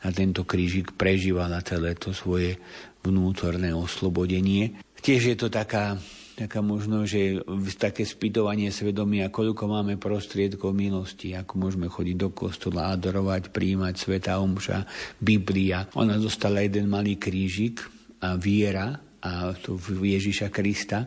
[0.04, 2.60] na tento krížik prežívala celé to svoje
[3.04, 4.76] vnútorné oslobodenie.
[5.00, 5.96] Tiež je to taká
[6.40, 7.44] taká možno, že
[7.76, 14.40] také spýtovanie svedomia, koľko máme prostriedkov milosti, ako môžeme chodiť do kostola, adorovať, príjmať Sveta
[14.40, 14.88] Omša,
[15.20, 15.84] Biblia.
[16.00, 17.84] Ona dostala jeden malý krížik
[18.24, 21.04] a viera a to Ježiša Krista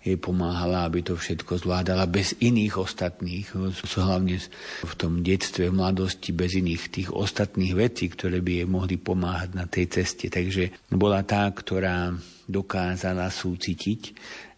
[0.00, 3.52] jej pomáhala, aby to všetko zvládala bez iných ostatných,
[4.00, 4.40] hlavne
[4.80, 9.50] v tom detstve, v mladosti, bez iných tých ostatných vecí, ktoré by jej mohli pomáhať
[9.52, 10.32] na tej ceste.
[10.32, 12.16] Takže bola tá, ktorá
[12.48, 14.00] dokázala súcitiť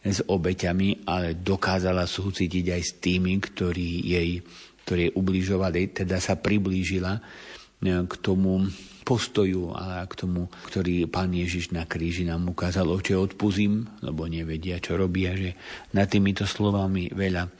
[0.02, 4.42] s obeťami, ale dokázala súcitiť aj s tými, ktorí jej,
[4.86, 8.62] ktorí ubližovali, teda sa priblížila eh, k tomu
[9.02, 14.78] postoju a k tomu, ktorý pán Ježiš na kríži nám ukázal, oče odpuzím, lebo nevedia,
[14.78, 15.58] čo robia, že
[15.92, 17.50] nad týmito slovami veľa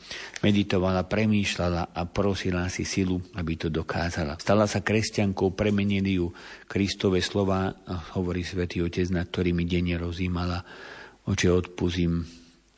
[0.41, 4.39] meditovala, premýšľala a prosila si silu, aby to dokázala.
[4.39, 6.31] Stala sa kresťankou, premenili ju
[6.71, 7.75] Kristove slova,
[8.15, 10.63] hovorí svätý Otec, nad ktorými denne rozímala
[11.27, 12.23] oče odpuzím,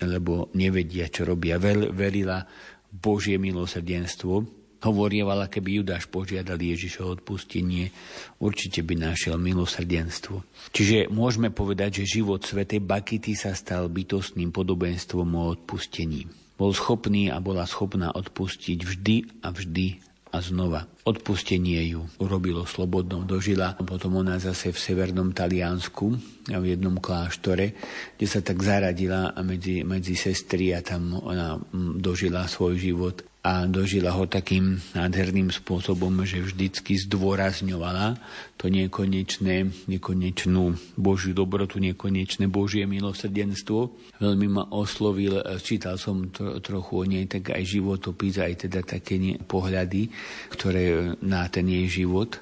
[0.05, 1.57] lebo nevedia, čo robia.
[1.61, 2.45] verila
[2.95, 7.89] Božie milosrdenstvo, hovorievala, keby Judáš požiadal Ježiša o odpustenie,
[8.39, 10.45] určite by našiel milosrdenstvo.
[10.71, 16.29] Čiže môžeme povedať, že život svätej Bakity sa stal bytostným podobenstvom o odpustení.
[16.55, 20.91] Bol schopný a bola schopná odpustiť vždy a vždy a znova.
[21.07, 23.79] Odpustenie ju urobilo slobodnou, dožila.
[23.79, 26.19] Potom ona zase v severnom Taliansku,
[26.51, 27.79] v jednom kláštore,
[28.19, 33.69] kde sa tak zaradila medzi, medzi sestry a tam ona mm, dožila svoj život a
[33.69, 38.17] dožila ho takým nádherným spôsobom, že vždycky zdôrazňovala
[38.57, 43.93] to nekonečné, nekonečnú Božiu dobrotu, nekonečné Božie milosrdenstvo.
[44.17, 49.21] Veľmi ma oslovil, čítal som to, trochu o nej, tak aj životopis, aj teda také
[49.45, 50.09] pohľady,
[50.49, 52.41] ktoré na ten jej život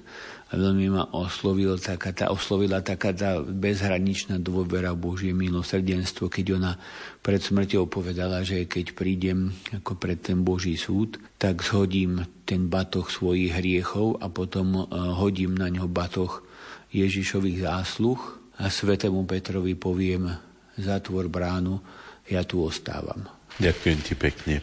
[0.53, 6.73] veľmi ma oslovil taká tá, oslovila taká tá bezhraničná dôvera Božie milosrdenstvo, keď ona
[7.25, 13.09] pred smrťou povedala, že keď prídem ako pred ten Boží súd, tak zhodím ten batoh
[13.09, 14.87] svojich hriechov a potom uh,
[15.17, 16.45] hodím na ňo batoh
[16.93, 18.21] Ježišových zásluh
[18.61, 20.29] a svetému Petrovi poviem,
[20.77, 21.81] zatvor bránu,
[22.29, 23.25] ja tu ostávam.
[23.61, 24.55] Ďakujem ti pekne.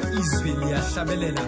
[0.00, 1.40] Liyahlabelela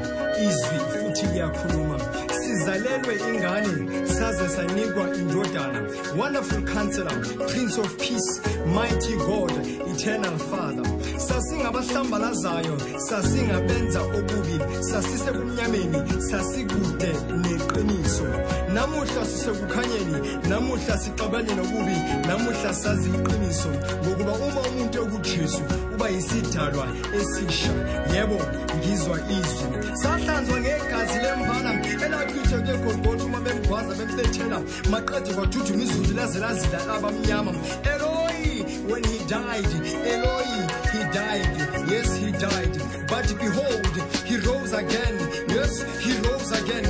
[0.47, 1.99] izwi futhi liyakhuluma.
[2.41, 5.81] Sizalelwe ingane saze sanikwa indodana.
[6.17, 9.53] Wonderful counselor prince of peace mighty god
[9.93, 10.85] eternal father.
[11.19, 14.57] Sasingabahlambazayo sasingabenza okubi.
[14.81, 18.27] Sasisebumnyameni sasikude neqiniso
[18.75, 21.97] namuhla sisekukhanyeni namuhla sixabane nokubi
[22.29, 23.69] namuhla sazi iqiniso
[24.03, 25.63] ngokuba uma umuntu ekujesu
[25.95, 26.87] uba yisidalwa
[27.21, 27.73] esisha
[28.15, 28.39] yebo
[28.79, 29.97] ngizwa izwi.
[30.03, 31.73] Sahlanzwa ngegazi lemvana
[32.05, 34.59] elachithwe kegolgotha uma bemgwaza bemfethela
[34.91, 37.53] maqede kwaduthuma izulu laze lazila abamnyama.
[37.93, 39.73] Eloi when he died
[40.13, 40.53] eloi
[40.93, 41.55] he died
[41.91, 42.75] yes he died
[43.09, 43.95] but behold
[44.29, 45.17] he rose again
[45.49, 46.87] yes he rose again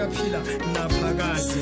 [0.00, 0.40] uyaphila
[0.72, 1.60] naphakade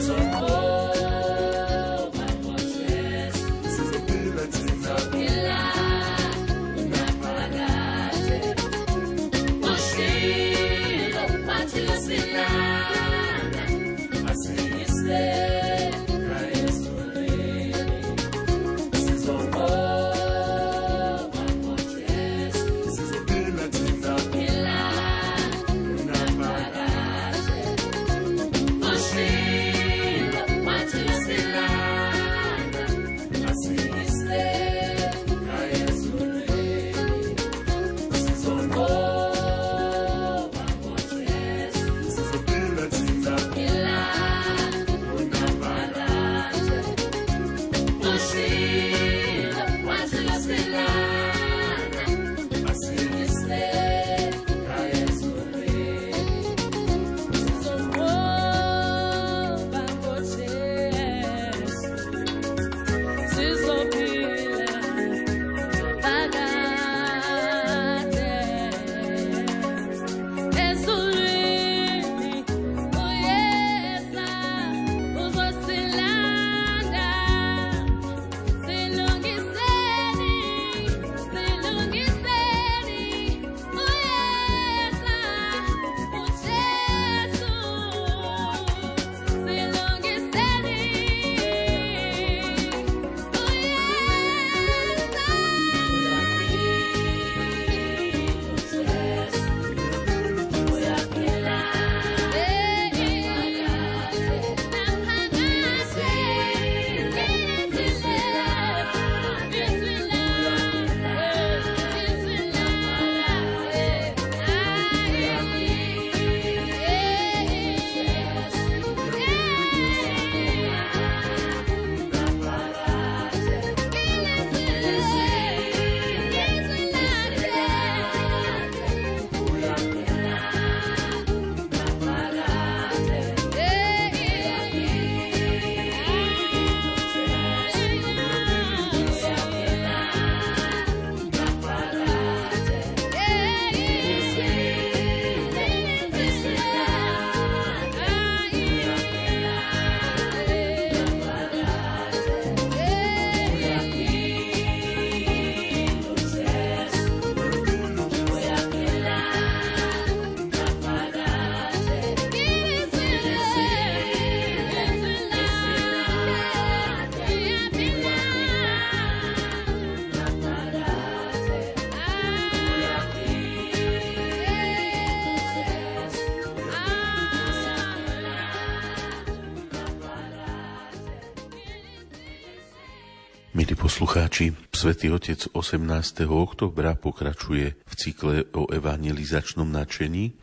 [184.79, 186.22] Svetý Otec 18.
[186.31, 190.39] oktobra pokračuje v cykle o evangelizačnom nadšení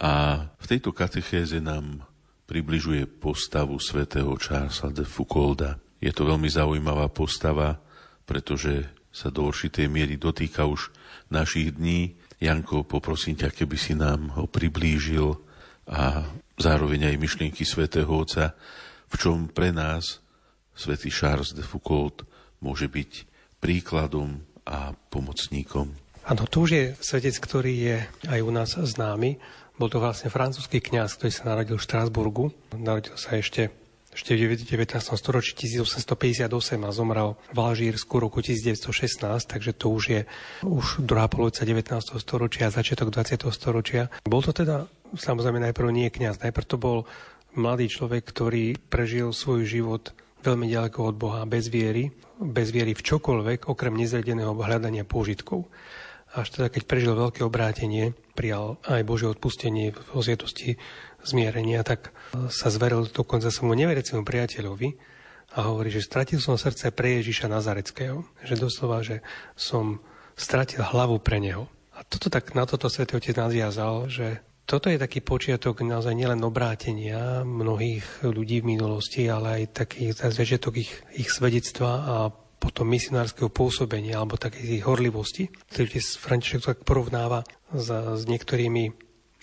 [0.00, 2.00] a v tejto katechéze nám
[2.48, 5.76] približuje postavu svätého Charlesa de Foucaulda.
[6.00, 7.76] Je to veľmi zaujímavá postava,
[8.24, 10.88] pretože sa do určitej miery dotýka už
[11.28, 12.16] našich dní.
[12.40, 15.36] Janko, poprosím ťa, keby si nám ho priblížil
[15.92, 16.24] a
[16.56, 18.56] zároveň aj myšlienky svätého Otca,
[19.12, 20.24] v čom pre nás
[20.72, 22.24] svätý Charles de Foucault
[22.64, 23.33] môže byť
[23.64, 25.96] príkladom a pomocníkom.
[26.28, 27.96] Áno, tu už je svetec, ktorý je
[28.28, 29.40] aj u nás známy.
[29.80, 32.52] Bol to vlastne francúzsky kňaz, ktorý sa narodil v Štrásburgu.
[32.76, 33.72] Narodil sa ešte
[34.14, 34.94] ešte v 19.
[34.94, 36.46] storočí 1858
[36.86, 40.20] a zomrel v Alžírsku roku 1916, takže to už je
[40.62, 42.22] už druhá polovica 19.
[42.22, 43.50] storočia, začiatok 20.
[43.50, 44.14] storočia.
[44.22, 44.86] Bol to teda
[45.18, 47.10] samozrejme najprv nie kňaz, najprv to bol
[47.58, 53.02] mladý človek, ktorý prežil svoj život veľmi ďaleko od Boha, bez viery, bez viery v
[53.02, 55.66] čokoľvek, okrem nezredeného hľadania pôžitkov.
[56.34, 60.76] Až teda, keď prežil veľké obrátenie, prijal aj Božie odpustenie v osietosti
[61.22, 62.10] zmierenia, tak
[62.50, 65.14] sa zveril dokonca svojmu nevericiemu priateľovi
[65.54, 68.26] a hovorí, že stratil som srdce pre Ježiša Nazareckého.
[68.42, 69.22] Že doslova, že
[69.54, 70.02] som
[70.34, 71.70] stratil hlavu pre neho.
[71.94, 76.40] A toto tak na toto svätý Otec nadviazal, že toto je taký počiatok naozaj nielen
[76.40, 82.16] obrátenia mnohých ľudí v minulosti, ale aj taký začiatok ich, ich svedectva a
[82.56, 87.44] potom misionárskeho pôsobenia alebo takej horlivosti, ktorý František tak porovnáva
[87.76, 88.88] s, s niektorými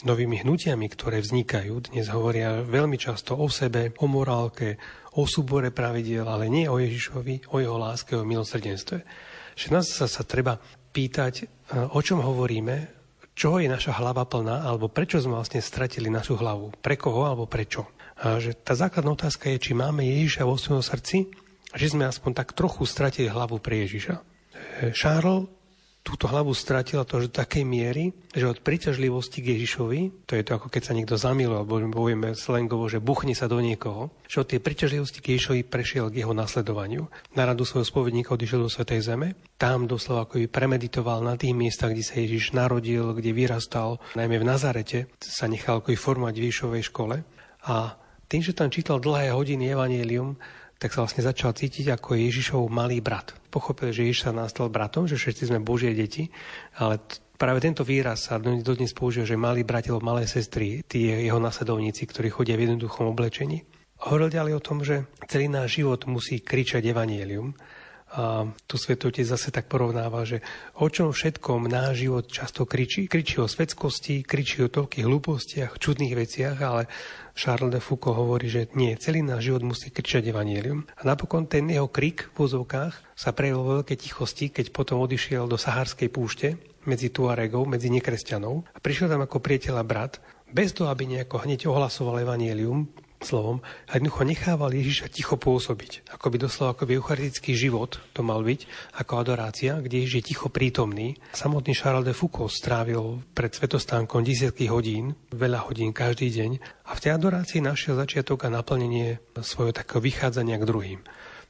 [0.02, 1.94] novými hnutiami, ktoré vznikajú.
[1.94, 4.82] Dnes hovoria veľmi často o sebe, o morálke,
[5.14, 9.06] o súbore pravidiel, ale nie o Ježišovi, o jeho láske, o milosrdenstve.
[9.54, 10.58] Že nás sa, sa treba
[10.90, 11.46] pýtať,
[11.94, 13.01] o čom hovoríme,
[13.38, 16.76] čoho je naša hlava plná, alebo prečo sme vlastne stratili našu hlavu.
[16.80, 17.88] Pre koho alebo prečo.
[18.22, 21.32] A že tá základná otázka je, či máme Ježiša vo svojom srdci
[21.72, 24.16] že sme aspoň tak trochu stratili hlavu pre Ježiša.
[24.92, 25.48] Charles
[26.02, 30.58] túto hlavu stratila to, že takej miery, že od príťažlivosti k Ježišovi, to je to
[30.58, 34.50] ako keď sa niekto zamiluje, alebo povieme slangovo, že buchne sa do niekoho, že od
[34.50, 37.06] tej príťažlivosti k Ježišovi prešiel k jeho nasledovaniu.
[37.38, 41.54] Na radu svojho spovedníka odišiel do Svetej Zeme, tam doslova ako by premeditoval na tých
[41.54, 46.46] miestach, kde sa Ježiš narodil, kde vyrastal, najmä v Nazarete, sa nechal ako formovať v
[46.50, 47.22] Ježišovej škole
[47.70, 47.76] a
[48.26, 50.40] tým, že tam čítal dlhé hodiny Evangelium,
[50.82, 53.38] tak sa vlastne začal cítiť ako Ježišov malý brat.
[53.54, 56.34] Pochopil, že Ježiš sa nás stal bratom, že všetci sme Božie deti,
[56.82, 61.38] ale t- práve tento výraz sa dodnes používa, že malý bratil, malé sestry, tí jeho
[61.38, 63.62] nasledovníci, ktorí chodia v jednoduchom oblečení.
[64.02, 67.54] Hovoril ďalej o tom, že celý náš život musí kričať evanielium,
[68.12, 70.44] a tu Svetotec zase tak porovnáva, že
[70.84, 73.08] o čom všetkom náš život často kričí.
[73.08, 76.92] Kričí o svetskosti, kričí o toľkých hlúpostiach, čudných veciach, ale
[77.32, 80.84] Charles de Foucault hovorí, že nie, celý náš život musí kričať evanielium.
[81.00, 85.48] A napokon ten jeho krik v vozovkách sa prejavil vo veľkej tichosti, keď potom odišiel
[85.48, 90.20] do Sahárskej púšte medzi Tuaregov, medzi nekresťanov a prišiel tam ako priateľ a brat,
[90.52, 92.92] bez toho, aby nejako hneď ohlasoval evanielium,
[93.26, 93.58] slovom
[93.88, 96.10] a jednoducho nechával Ježiša ticho pôsobiť.
[96.14, 98.66] Ako by doslova ako by eucharistický život to mal byť,
[98.98, 101.18] ako adorácia, kde Ježiš je ticho prítomný.
[101.32, 106.52] Samotný Charles de Foucault strávil pred svetostánkom desiatky hodín, veľa hodín každý deň
[106.90, 111.00] a v tej adorácii našiel začiatok a naplnenie svojho takého vychádzania k druhým.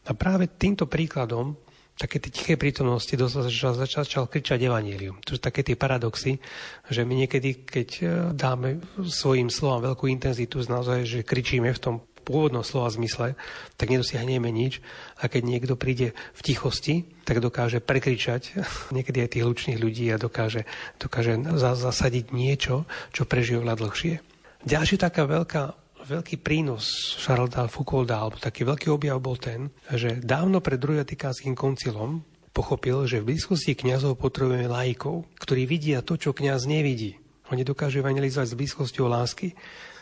[0.09, 1.55] A práve týmto príkladom
[2.01, 5.21] také tie tiché prítomnosti začal, začal, kričať evanílium.
[5.21, 6.41] To sú také tie paradoxy,
[6.89, 11.95] že my niekedy, keď e, dáme svojim slovám veľkú intenzitu, naozaj, že kričíme v tom
[12.25, 13.37] pôvodnom slova zmysle,
[13.77, 14.81] tak nedosiahneme nič.
[15.21, 18.57] A keď niekto príde v tichosti, tak dokáže prekričať
[18.95, 20.65] niekedy aj tých hlučných ľudí a dokáže,
[20.97, 24.15] dokáže zasadiť niečo, čo prežije oveľa dlhšie.
[24.61, 25.80] Ďalšia taká veľká
[26.11, 31.55] veľký prínos Charlesa Foucaulda, alebo taký veľký objav bol ten, že dávno pred druhým vatikánskym
[31.55, 32.19] koncilom
[32.51, 37.15] pochopil, že v blízkosti kňazov potrebujeme laikov, ktorí vidia to, čo kňaz nevidí.
[37.51, 39.55] Oni dokážu evangelizovať s blízkosťou lásky.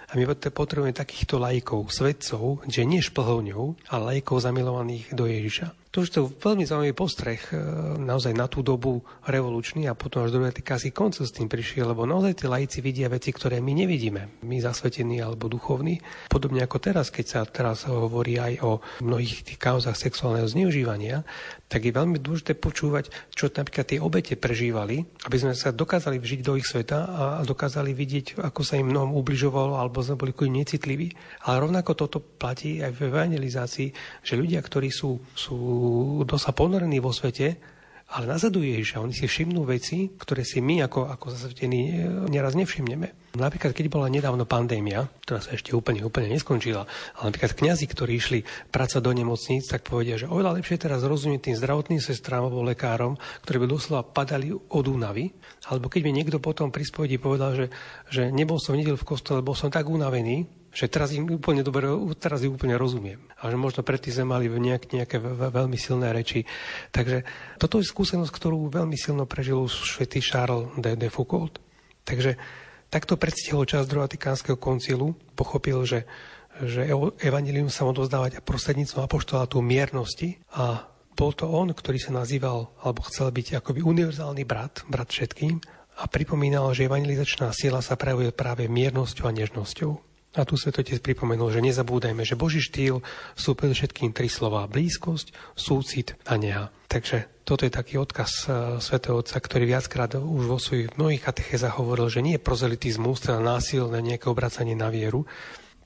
[0.09, 5.88] A my potrebujeme takýchto lajkov, svedcov, že nie šplhovňov, ale lajkov zamilovaných do Ježiša.
[5.89, 7.57] To už to veľmi zaujímavý postreh e,
[7.97, 12.05] naozaj na tú dobu revolučný a potom až druhý taký koncil s tým prišiel, lebo
[12.05, 15.97] naozaj tí laici vidia veci, ktoré my nevidíme, my zasvetení alebo duchovní.
[16.29, 21.25] Podobne ako teraz, keď sa teraz hovorí aj o mnohých tých kauzach sexuálneho zneužívania,
[21.65, 26.39] tak je veľmi dôležité počúvať, čo napríklad tie obete prežívali, aby sme sa dokázali vžiť
[26.45, 31.13] do ich sveta a dokázali vidieť, ako sa im mnohom ubližovalo alebo sme boli necitliví.
[31.49, 33.89] Ale rovnako toto platí aj v evangelizácii,
[34.21, 35.78] že ľudia, ktorí sú, sú
[36.25, 39.05] dosa ponorení vo svete ale nazaduje Ježiša.
[39.05, 41.95] Oni si všimnú veci, ktoré si my ako, ako zasvetení e,
[42.33, 43.37] neraz nevšimneme.
[43.37, 48.11] Napríklad, keď bola nedávno pandémia, ktorá sa ešte úplne, úplne neskončila, ale napríklad kňazi, ktorí
[48.17, 48.39] išli
[48.73, 53.13] pracovať do nemocníc, tak povedia, že oveľa lepšie teraz rozumieť tým zdravotným sestrám alebo lekárom,
[53.45, 55.29] ktorí by doslova padali od únavy,
[55.69, 57.65] alebo keď mi niekto potom pri spovedi povedal, že,
[58.09, 61.89] že nebol som videl v kostole, bol som tak unavený, že teraz im úplne dobre,
[62.17, 63.17] teraz im úplne rozumiem.
[63.41, 66.45] A že možno predtým sme mali nejak, nejaké veľmi silné reči.
[66.93, 67.25] Takže
[67.57, 71.57] toto je skúsenosť, ktorú veľmi silno prežil svetý Charles de, de Foucault.
[72.05, 72.37] Takže
[72.93, 76.05] takto predstihol čas druhého Vatikánskeho koncilu, pochopil, že,
[76.61, 76.85] že
[77.21, 83.03] evanilium sa má dozdávať prostredníctvom apoštolátu miernosti a bol to on, ktorý sa nazýval, alebo
[83.11, 85.59] chcel byť akoby univerzálny brat, brat všetkým
[85.99, 90.08] a pripomínal, že evangelizačná sila sa prejavuje práve miernosťou a nežnosťou.
[90.39, 93.03] A tu Svetotec pripomenul, že nezabúdajme, že Boží štýl
[93.35, 94.71] sú predovšetkým tri slova.
[94.71, 96.71] Blízkosť, súcit a neha.
[96.87, 101.75] Takže toto je taký odkaz uh, svätého Otca, ktorý viackrát už vo svojich mnohých katechézach
[101.75, 105.27] hovoril, že nie je prozelitizmus, teda násilné nejaké obracanie na vieru,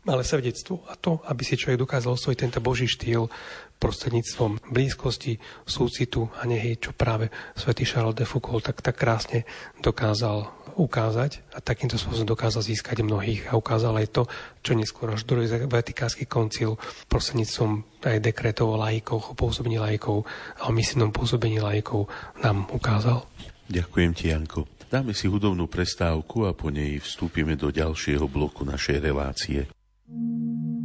[0.03, 3.31] ale svedectvo a to, aby si človek dokázal osvojiť tento Boží štýl
[3.79, 9.47] prostredníctvom blízkosti, súcitu a nehy, čo práve svätý Charles de Foucault tak, tak krásne
[9.79, 14.23] dokázal ukázať a takýmto spôsobom dokázal získať mnohých a ukázal aj to,
[14.65, 16.75] čo neskôr až druhý Vatikánsky koncil
[17.07, 20.27] prostredníctvom aj dekretov o lajkoch, o pôsobení lajkov
[20.59, 22.09] a o misijnom pôsobení lajkov
[22.43, 23.23] nám ukázal.
[23.71, 24.67] Ďakujem ti, Janko.
[24.93, 29.65] Dáme si hudobnú prestávku a po nej vstúpime do ďalšieho bloku našej relácie.
[29.65, 30.82] s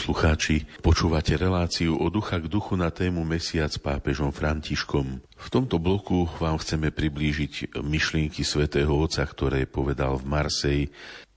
[0.00, 5.20] poslucháči, počúvate reláciu o ducha k duchu na tému Mesiac s pápežom Františkom.
[5.20, 10.80] V tomto bloku vám chceme priblížiť myšlienky svätého Otca, ktoré povedal v Marsej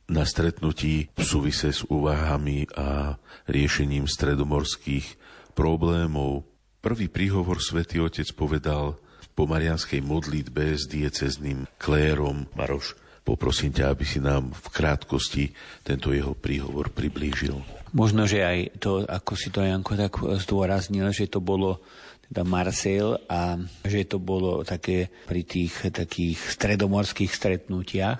[0.07, 3.19] na stretnutí v súvise s úvahami a
[3.51, 5.19] riešením stredomorských
[5.51, 6.47] problémov.
[6.79, 8.95] Prvý príhovor svätý Otec povedal
[9.35, 12.47] po marianskej modlitbe s diecezným klérom.
[12.55, 12.95] Maroš,
[13.27, 15.51] poprosím ťa, aby si nám v krátkosti
[15.83, 17.82] tento jeho príhovor priblížil.
[17.93, 21.77] Možno, že aj to, ako si to Janko tak zdôraznil, že to bolo
[22.25, 28.19] teda Marseille a že to bolo také pri tých takých stredomorských stretnutiach.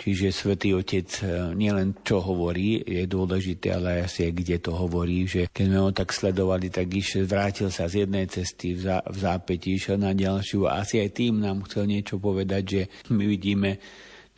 [0.00, 5.28] Čiže Svetý Otec e, nielen čo hovorí, je dôležité, ale asi aj kde to hovorí,
[5.28, 9.04] že keď sme ho tak sledovali, tak išiel, vrátil sa z jednej cesty v, zá,
[9.04, 12.82] v zápäti, išiel na ďalšiu a asi aj tým nám chcel niečo povedať, že
[13.12, 13.76] my vidíme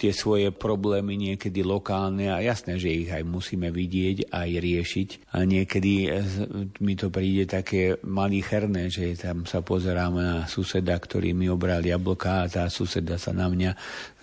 [0.02, 5.08] tie svoje problémy niekedy lokálne a jasné, že ich aj musíme vidieť aj riešiť.
[5.38, 6.10] A niekedy
[6.82, 12.42] mi to príde také malicherné, že tam sa pozerám na suseda, ktorý mi obral jablka
[12.42, 13.70] a tá suseda sa na mňa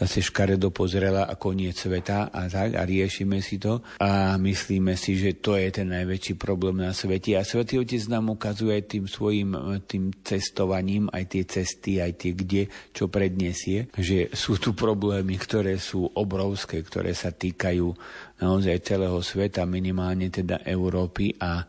[0.04, 5.16] zase škaredo pozrela a koniec sveta a tak a riešime si to a myslíme si,
[5.16, 7.40] že to je ten najväčší problém na svete.
[7.40, 9.56] A Svetý Otec nám ukazuje tým svojim
[9.88, 15.69] tým cestovaním, aj tie cesty, aj tie kde, čo predniesie, že sú tu problémy, ktoré
[15.70, 17.94] ktoré sú obrovské, ktoré sa týkajú
[18.42, 21.62] naozaj celého sveta, minimálne teda Európy a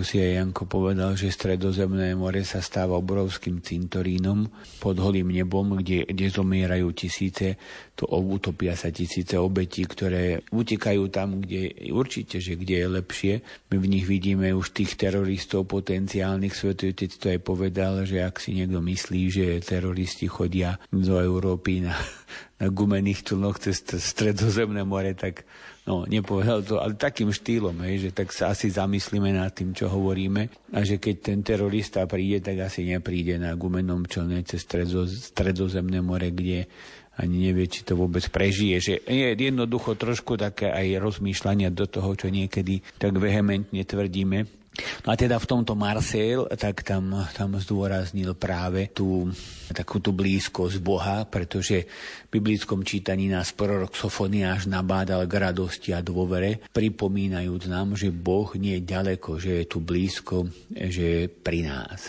[0.00, 4.48] si aj Janko povedal, že stredozemné more sa stáva obrovským cintorínom
[4.80, 7.60] pod holým nebom, kde, kde zomierajú tisíce,
[7.92, 13.34] to utopia sa tisíce obetí, ktoré utekajú tam, kde určite, že kde je lepšie.
[13.68, 16.56] My v nich vidíme už tých teroristov potenciálnych.
[16.56, 22.00] Svetý to aj povedal, že ak si niekto myslí, že teroristi chodia do Európy na,
[22.64, 25.44] na gumených člnoch cez stredozemné more, tak
[25.82, 29.90] No, nepovedal to, ale takým štýlom, hej, že tak sa asi zamyslíme nad tým, čo
[29.90, 35.10] hovoríme a že keď ten terorista príde, tak asi nepríde na gumenom člne cez stredo,
[35.10, 36.70] stredozemné more, kde
[37.18, 38.78] ani nevie, či to vôbec prežije.
[38.78, 44.61] Že je jednoducho trošku také aj rozmýšľania do toho, čo niekedy tak vehementne tvrdíme,
[45.04, 49.28] No a teda v tomto Marseille, tak tam, tam zdôraznil práve tú
[49.68, 51.84] takúto blízkosť Boha, pretože
[52.32, 58.48] v biblickom čítaní nás prorok Sofoniáš nabádal k radosti a dôvere, pripomínajúc nám, že Boh
[58.56, 62.08] nie je ďaleko, že je tu blízko, že je pri nás.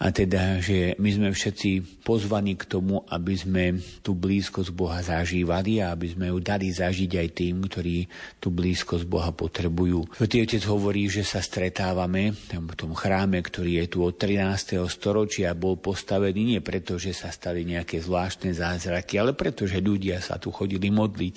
[0.00, 3.64] A teda, že my sme všetci pozvaní k tomu, aby sme
[4.00, 8.08] tú blízkosť Boha zažívali a aby sme ju dali zažiť aj tým, ktorí
[8.40, 10.08] tú blízkosť Boha potrebujú.
[10.16, 14.80] Svetý Otec hovorí, že sa stretávame v tom chráme, ktorý je tu od 13.
[14.88, 20.24] storočia, bol postavený nie preto, že sa stali nejaké zvláštne zázraky, ale preto, že ľudia
[20.24, 21.34] sa tu chodili modliť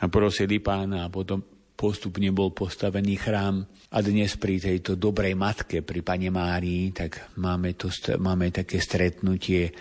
[0.00, 1.44] a prosili pána a potom
[1.76, 7.72] postupne bol postavený chrám a dnes pri tejto dobrej matke, pri Pane Márii, tak máme,
[7.72, 7.88] to,
[8.20, 9.72] máme také stretnutie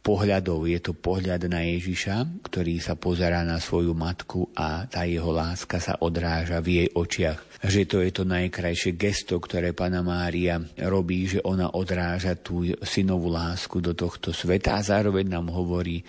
[0.00, 0.64] pohľadov.
[0.64, 5.76] Je to pohľad na Ježiša, ktorý sa pozerá na svoju matku a tá jeho láska
[5.76, 7.60] sa odráža v jej očiach.
[7.60, 13.28] Že to je to najkrajšie gesto, ktoré Pana Mária robí, že ona odráža tú synovú
[13.28, 16.00] lásku do tohto sveta a zároveň nám hovorí,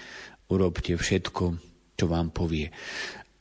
[0.47, 1.59] urobte všetko,
[1.99, 2.71] čo vám povie.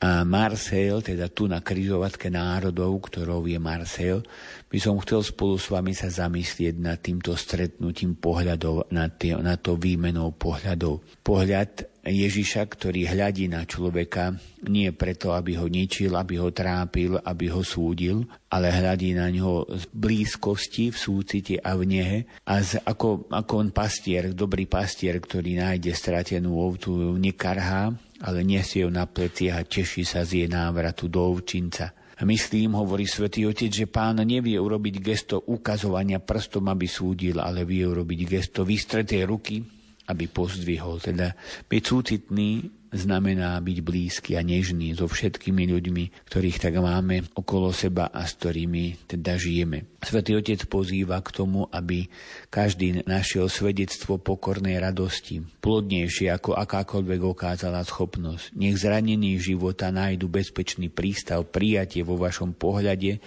[0.01, 4.25] Marseille, teda tu na križovatke národov, ktorou je Marseille,
[4.65, 9.61] by som chcel spolu s vami sa zamyslieť nad týmto stretnutím pohľadov, nad, tý, nad
[9.61, 11.21] to výmenou pohľadov.
[11.21, 14.33] Pohľad Ježiša, ktorý hľadí na človeka
[14.65, 19.69] nie preto, aby ho ničil, aby ho trápil, aby ho súdil, ale hľadí na ňo
[19.69, 25.21] z blízkosti, v súcite a v nehe a z, ako, ako on pastier, dobrý pastier,
[25.21, 30.49] ktorý nájde stratenú ovcu, nekarhá, ale nesie ju na pleciach a teší sa z jej
[30.49, 31.93] návratu do ovčinca.
[32.21, 37.81] Myslím, hovorí svätý Otec, že pán nevie urobiť gesto ukazovania prstom, aby súdil, ale vie
[37.81, 39.57] urobiť gesto vystretej ruky,
[40.05, 41.01] aby pozdvihol.
[41.01, 41.33] Teda
[41.65, 48.11] byť súcitný znamená byť blízky a nežný so všetkými ľuďmi, ktorých tak máme okolo seba
[48.11, 49.87] a s ktorými teda žijeme.
[50.03, 52.11] Svetý Otec pozýva k tomu, aby
[52.51, 58.53] každý našiel svedectvo pokornej radosti, plodnejšie ako akákoľvek okázala schopnosť.
[58.59, 63.23] Nech zranení života nájdu bezpečný prístav, prijatie vo vašom pohľade,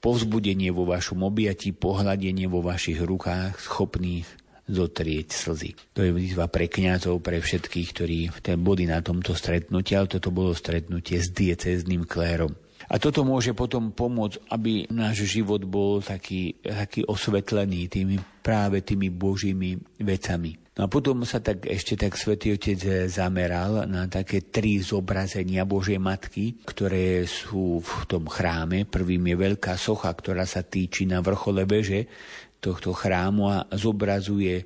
[0.00, 5.74] povzbudenie vo vašom objatí, pohľadenie vo vašich rukách, schopných zotrieť slzy.
[5.98, 8.18] To je výzva pre kňazov, pre všetkých, ktorí
[8.58, 12.54] boli na tomto stretnutí, ale toto bolo stretnutie s diecezným klérom.
[12.90, 19.06] A toto môže potom pomôcť, aby náš život bol taký, taký osvetlený tými, práve tými
[19.08, 20.58] božími vecami.
[20.72, 26.00] No a potom sa tak ešte tak svätý Otec zameral na také tri zobrazenia Božej
[26.00, 28.88] Matky, ktoré sú v tom chráme.
[28.88, 32.08] Prvým je veľká socha, ktorá sa týči na vrchole veže
[32.62, 34.62] tohto chrámu a zobrazuje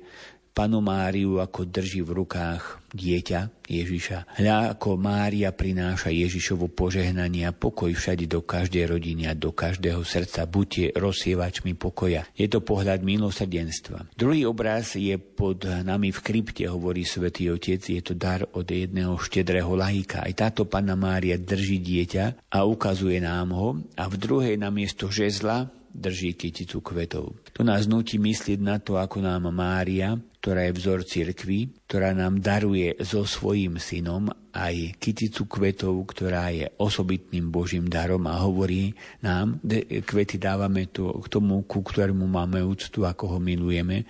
[0.57, 4.41] panu Máriu, ako drží v rukách dieťa Ježiša.
[4.41, 10.01] Hľa, ako Mária prináša Ježišovo požehnanie a pokoj všade do každej rodiny a do každého
[10.01, 10.49] srdca.
[10.49, 12.25] Buďte rozsievačmi pokoja.
[12.33, 14.09] Je to pohľad milosrdenstva.
[14.17, 17.85] Druhý obraz je pod nami v krypte, hovorí svätý Otec.
[17.85, 20.25] Je to dar od jedného štedrého lahíka.
[20.25, 23.77] Aj táto Panna Mária drží dieťa a ukazuje nám ho.
[23.93, 27.33] A v druhej namiesto žezla drží kyticu kvetov.
[27.57, 30.13] To nás nutí myslieť na to, ako nám Mária
[30.47, 36.71] ktorá je vzor cirkvi, ktorá nám daruje so svojím synom aj kyticu kvetov, ktorá je
[36.79, 39.59] osobitným Božím darom a hovorí nám,
[40.07, 44.07] kvety dávame to k tomu, ku ktorému máme úctu, ako ho milujeme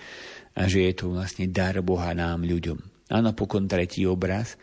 [0.53, 3.09] a že je to vlastne dar Boha nám ľuďom.
[3.09, 4.61] A napokon tretí obraz,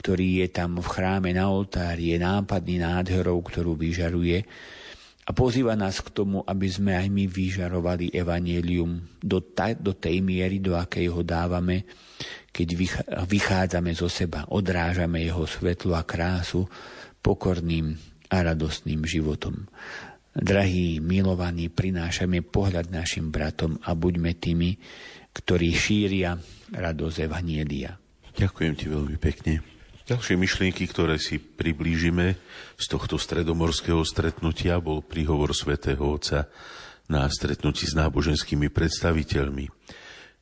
[0.00, 4.48] ktorý je tam v chráme na oltári, je nápadný nádherou, ktorú vyžaruje
[5.30, 10.18] a pozýva nás k tomu, aby sme aj my vyžarovali evanelium do, ta, do tej
[10.26, 11.86] miery, do akej ho dávame,
[12.50, 12.74] keď
[13.30, 16.66] vychádzame zo seba, odrážame jeho svetlo a krásu
[17.22, 17.94] pokorným
[18.26, 19.70] a radostným životom.
[20.34, 24.82] Drahí milovaní, prinášame pohľad našim bratom a buďme tými,
[25.30, 26.34] ktorí šíria
[26.74, 27.94] radosť Evanielia.
[28.34, 29.69] Ďakujem ti veľmi pekne.
[30.10, 32.34] Ďalšie myšlienky, ktoré si priblížime
[32.74, 36.50] z tohto stredomorského stretnutia, bol príhovor svätého Otca
[37.06, 39.70] na stretnutí s náboženskými predstaviteľmi.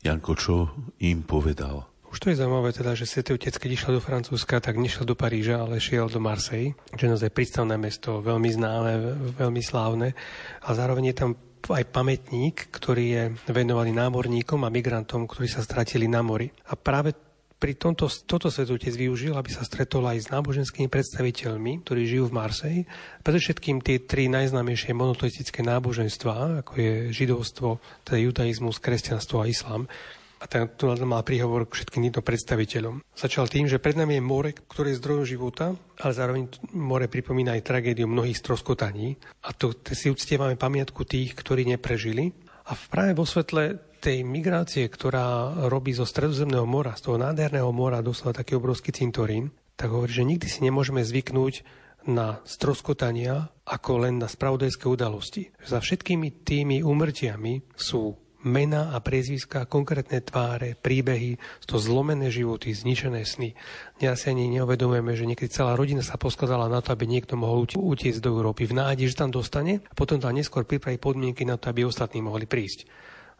[0.00, 0.72] Janko, čo
[1.04, 1.84] im povedal?
[2.08, 5.12] Už to je zaujímavé teda, že Svetý Otec, keď išiel do Francúzska, tak nešiel do
[5.12, 8.92] Paríža, ale šiel do Marseille, čo je naozaj prístavné mesto, veľmi známe,
[9.36, 10.16] veľmi slávne.
[10.64, 11.30] A zároveň je tam
[11.68, 16.48] aj pamätník, ktorý je venovaný námorníkom a migrantom, ktorí sa stratili na mori.
[16.72, 17.27] A práve
[17.58, 22.36] pri tomto, toto svetotec využil, aby sa stretol aj s náboženskými predstaviteľmi, ktorí žijú v
[22.38, 22.80] Marseji.
[23.26, 29.90] Predovšetkým tie tri najznámejšie monoteistické náboženstva, ako je židovstvo, teda judaizmus, kresťanstvo a islám.
[30.38, 33.02] A ten tu mal príhovor k všetkým týmto predstaviteľom.
[33.10, 36.46] Začal tým, že pred nami je more, ktoré je zdrojom života, ale zároveň
[36.78, 39.18] more pripomína aj tragédiu mnohých stroskotaní.
[39.42, 42.30] A to si uctievame pamiatku tých, ktorí neprežili.
[42.70, 47.98] A práve vo svetle tej migrácie, ktorá robí zo stredozemného mora, z toho nádherného mora
[47.98, 51.62] doslova taký obrovský cintorín, tak hovorí, že nikdy si nemôžeme zvyknúť
[52.06, 55.50] na stroskotania ako len na spravodajské udalosti.
[55.66, 63.26] Za všetkými tými úmrtiami sú mena a priezviská, konkrétne tváre, príbehy, to zlomené životy, zničené
[63.26, 63.58] sny.
[63.98, 67.66] Dnes si ani neuvedomujeme, že niekedy celá rodina sa poskladala na to, aby niekto mohol
[67.66, 71.58] utiecť do Európy v nádeji, že tam dostane a potom tam neskôr pripraví podmienky na
[71.58, 72.86] to, aby ostatní mohli prísť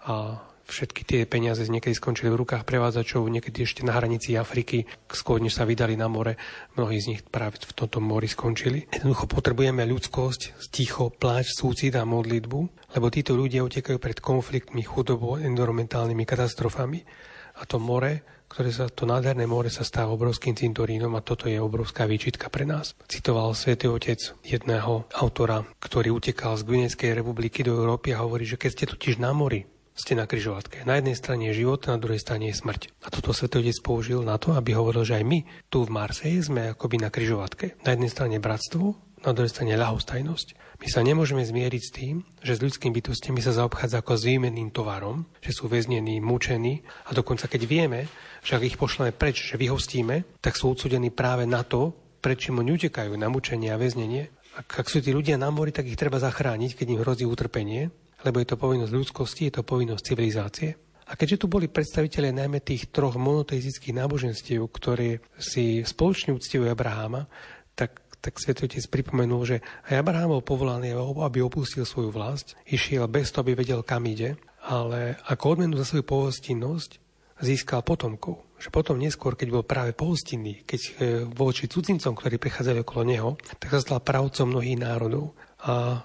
[0.07, 0.39] a
[0.69, 5.57] všetky tie peniaze niekedy skončili v rukách prevádzačov, niekedy ešte na hranici Afriky, skôr než
[5.57, 6.37] sa vydali na more.
[6.77, 8.85] Mnohí z nich práve v tomto mori skončili.
[8.93, 12.61] Jednoducho potrebujeme ľudskosť, ticho, pláč, súcit a modlitbu,
[12.95, 17.01] lebo títo ľudia utekajú pred konfliktmi, chudobou, environmentálnymi katastrofami.
[17.59, 21.59] A to more, ktoré sa, to nádherné more sa stáva obrovským cintorínom a toto je
[21.59, 22.95] obrovská výčitka pre nás.
[23.11, 28.61] Citoval svätý Otec jedného autora, ktorý utekal z Gvineckej republiky do Európy a hovorí, že
[28.61, 29.67] keď ste totiž na mori,
[29.99, 30.87] ste na kryžovatke.
[30.87, 32.95] Na jednej strane je život, na druhej strane je smrť.
[33.03, 36.71] A toto Svetotec použil na to, aby hovoril, že aj my tu v Marseji sme
[36.71, 37.83] akoby na kryžovatke.
[37.83, 38.95] Na jednej strane bratstvo,
[39.27, 40.79] na druhej strane ľahostajnosť.
[40.79, 44.71] My sa nemôžeme zmieriť s tým, že s ľudskými bytostiami sa zaobchádza ako s výmenným
[44.71, 48.07] tovarom, že sú väznení, mučení a dokonca keď vieme,
[48.47, 51.91] že ak ich pošleme preč, že vyhostíme, tak sú odsudení práve na to,
[52.23, 54.31] prečo oni utekajú na mučenie a väznenie.
[54.55, 57.91] Ak, ak sú tí ľudia na mori, tak ich treba zachrániť, keď im hrozí utrpenie
[58.27, 60.71] lebo je to povinnosť ľudskosti, je to povinnosť civilizácie.
[61.09, 67.25] A keďže tu boli predstavitelia najmä tých troch monoteistických náboženstiev, ktoré si spoločne uctievajú Abraháma,
[67.73, 69.57] tak, tak Svetotec pripomenul, že
[69.89, 74.37] aj Abraham bol povolaný, aby opustil svoju vlast, išiel bez toho, aby vedel, kam ide,
[74.69, 77.09] ale ako odmenu za svoju pohostinnosť
[77.41, 78.45] získal potomkov.
[78.59, 80.91] Že potom neskôr, keď bol práve pohostinný, keď e,
[81.31, 83.31] voči cudzincom, ktorí prichádzali okolo neho,
[83.63, 85.39] tak sa stal pravcom mnohých národov.
[85.63, 86.03] A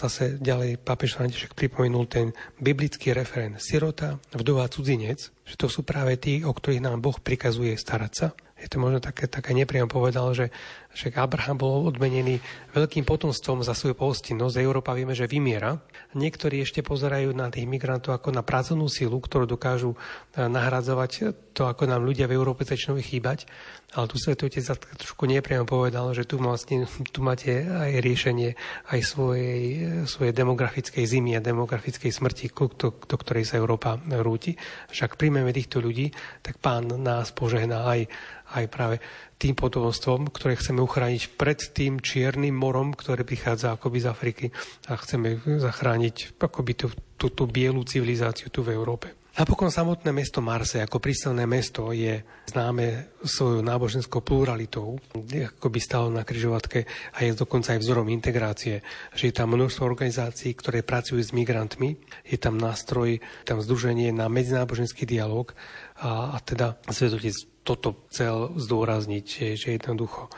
[0.00, 6.16] Zase ďalej pápež František pripomenul ten biblický referent sirota, vdova, cudzinec, že to sú práve
[6.16, 10.36] tí, o ktorých nám Boh prikazuje starať sa, je to možno také, také nepriam povedal,
[10.36, 10.52] že,
[10.92, 12.44] že Abraham bol odmenený
[12.76, 14.60] veľkým potomstvom za svoju pohostinnosť.
[14.60, 15.80] Európa vieme, že vymiera.
[16.12, 21.64] Niektorí ešte pozerajú na tých migrantov ako na pracovnú silu, ktorú dokážu eh, nahradzovať to,
[21.66, 23.48] ako nám ľudia v Európe začnú chýbať.
[23.90, 24.62] Ale tu Svetý Otec
[25.02, 28.54] trošku nepriamo povedal, že tu, vlastne, tu máte aj riešenie
[28.86, 29.62] aj svojej,
[30.06, 34.54] svojej demografickej zimy a demografickej smrti, do, do ktorej sa Európa rúti.
[34.94, 38.06] Však príjmeme týchto ľudí, tak pán nás požehná aj,
[38.54, 38.96] aj práve
[39.40, 44.46] tým potomstvom, ktoré chceme uchrániť pred tým čiernym morom, ktoré prichádza akoby z Afriky
[44.90, 46.86] a chceme zachrániť akoby tú,
[47.16, 49.20] tú, tú bielú civilizáciu tu v Európe.
[49.30, 52.18] Napokon samotné mesto Marse ako prístavné mesto je
[52.50, 56.82] známe svojou náboženskou pluralitou, ako by stalo na kryžovatke
[57.14, 58.82] a je dokonca aj vzorom integrácie,
[59.14, 61.96] že je tam množstvo organizácií, ktoré pracujú s migrantmi,
[62.26, 65.54] je tam nástroj, tam združenie na medzináboženský dialog
[66.02, 70.32] a, a teda Svetotec toto chcel zdôrazniť, že, že jednoducho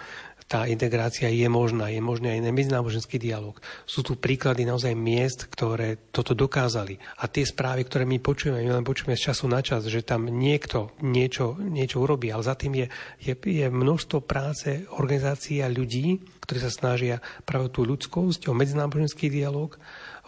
[0.53, 3.57] tá integrácia je možná, je možný aj medzináboženský dialog.
[3.89, 7.01] Sú tu príklady naozaj miest, ktoré toto dokázali.
[7.25, 10.29] A tie správy, ktoré my počujeme, my len počujeme z času na čas, že tam
[10.29, 12.87] niekto niečo, niečo urobí, ale za tým je,
[13.25, 19.33] je, je množstvo práce organizácií a ľudí, ktorí sa snažia práve tú ľudskosť, o medzináboženský
[19.33, 19.81] dialog,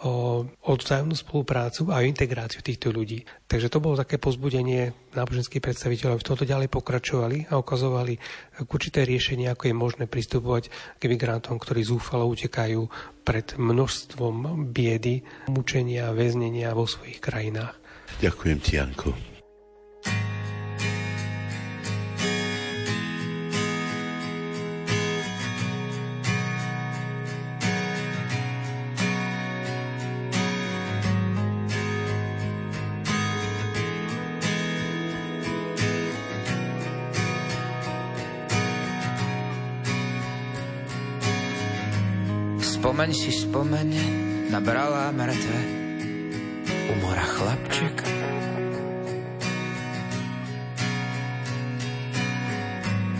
[0.05, 3.25] o, o vzájomnú spoluprácu a integráciu týchto ľudí.
[3.49, 8.21] Takže to bolo také pozbudenie náboženských predstaviteľov, v tomto ďalej pokračovali a ukazovali
[8.69, 10.69] určité riešenie, ako je možné pristupovať
[11.01, 12.85] k migrantom, ktorí zúfalo utekajú
[13.25, 17.73] pred množstvom biedy, mučenia, väznenia vo svojich krajinách.
[18.21, 19.34] Ďakujem ti, Janko.
[43.05, 43.89] Spomeň si, spomeň,
[44.49, 45.59] nabrala mŕtve
[46.89, 48.01] u mora chlapček.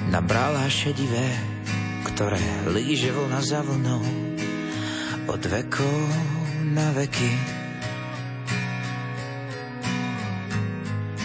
[0.09, 1.29] Nabrala šedivé,
[2.01, 2.41] ktoré
[2.73, 4.01] líže vlna za vlnou
[5.29, 5.99] od vekov
[6.65, 7.31] na veky.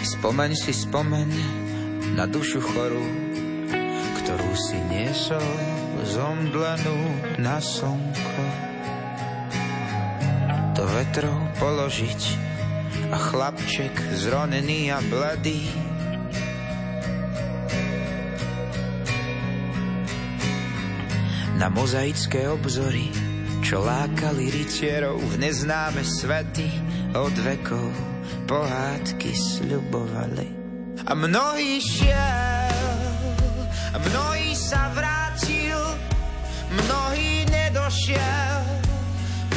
[0.05, 1.29] Spomeň si, spomeň
[2.13, 3.09] na dušu chorú,
[4.21, 5.49] ktorú si niesol
[6.05, 6.97] zomdlenú
[7.41, 7.57] na
[8.41, 8.81] slnko.
[10.75, 12.21] To vetrou položiť
[13.11, 15.67] a chlapček zronený a bladý
[21.59, 23.13] na mozaické obzory,
[23.61, 26.65] čo lákali rytierov v neznáme svety
[27.13, 27.91] od vekov
[28.49, 30.49] pohádky sľubovali.
[31.05, 32.97] A mnohí šiel,
[33.91, 35.10] a mnohí sa vrátil, mnohý
[38.01, 38.61] nedošiel,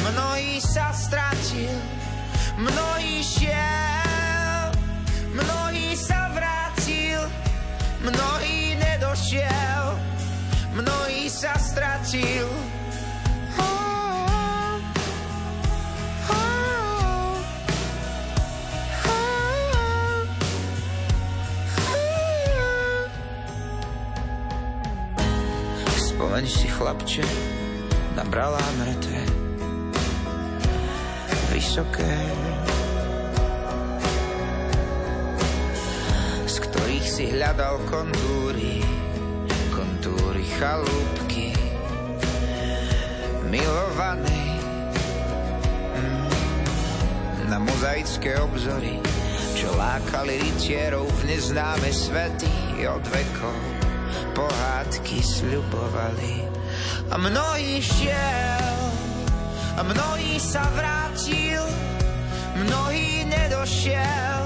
[0.05, 1.73] mnohý sa stratil,
[2.61, 4.69] mnohý šiel,
[5.33, 7.25] mnohý sa vrátil,
[8.05, 9.97] mnohý nedošiel,
[10.77, 12.45] mnohý sa stratil.
[25.97, 27.54] Spomeň si, chlapče,
[28.15, 29.19] na bralá mŕtve,
[31.51, 32.15] vysoké,
[36.47, 38.79] z ktorých si hľadal kontúry,
[39.75, 41.51] kontúry chalúbky,
[43.51, 44.63] milovanej,
[45.99, 49.03] mm, na mozaické obzory,
[49.59, 53.59] čo lákali rytierov v neznáme svety od vekov
[54.31, 56.54] pohádky sľubovali.
[57.11, 58.79] A mnohý šiel,
[59.75, 61.63] a mnohý sa vrátil,
[62.65, 64.41] mnohý nedošiel,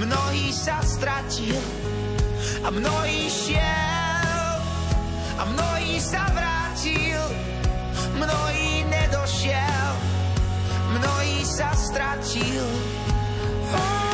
[0.00, 1.60] mnohý sa stratil.
[2.64, 4.54] A mnohý šiel,
[5.38, 7.22] a mnohý sa vrátil,
[8.18, 9.92] mnohý nedošiel,
[10.98, 12.66] mnohý sa stratil.
[13.68, 14.07] Oh.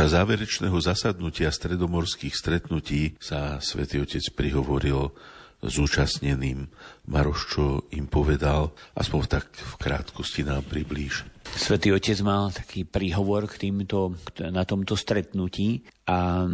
[0.00, 5.12] Počas záverečného zasadnutia stredomorských stretnutí sa svätý Otec prihovoril
[5.60, 6.72] zúčastneným.
[7.04, 11.28] Maroš, čo im povedal, aspoň tak v krátkosti nám priblíž.
[11.52, 16.48] Svetý Otec mal taký príhovor k týmto, na tomto stretnutí a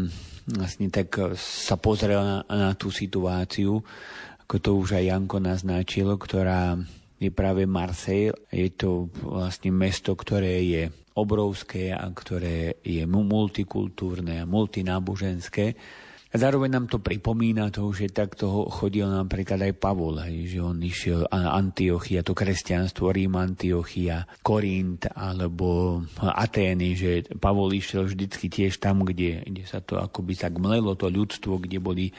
[0.51, 3.79] vlastne tak sa pozrel na, na tú situáciu,
[4.43, 6.75] ako to už aj Janko naznačil, ktorá
[7.17, 8.33] je práve Marseille.
[8.53, 10.83] Je to vlastne mesto, ktoré je
[11.17, 15.67] obrovské a ktoré je multikultúrne a multináboženské.
[16.27, 21.25] A zároveň nám to pripomína to, že takto chodil napríklad aj Pavol, že on išiel
[21.33, 29.49] Antiochia, to kresťanstvo, Rím, Antiochia, Korint alebo Atény, že Pavol išiel vždycky tiež tam, kde,
[29.49, 32.13] kde sa to akoby tak mlelo to ľudstvo, kde boli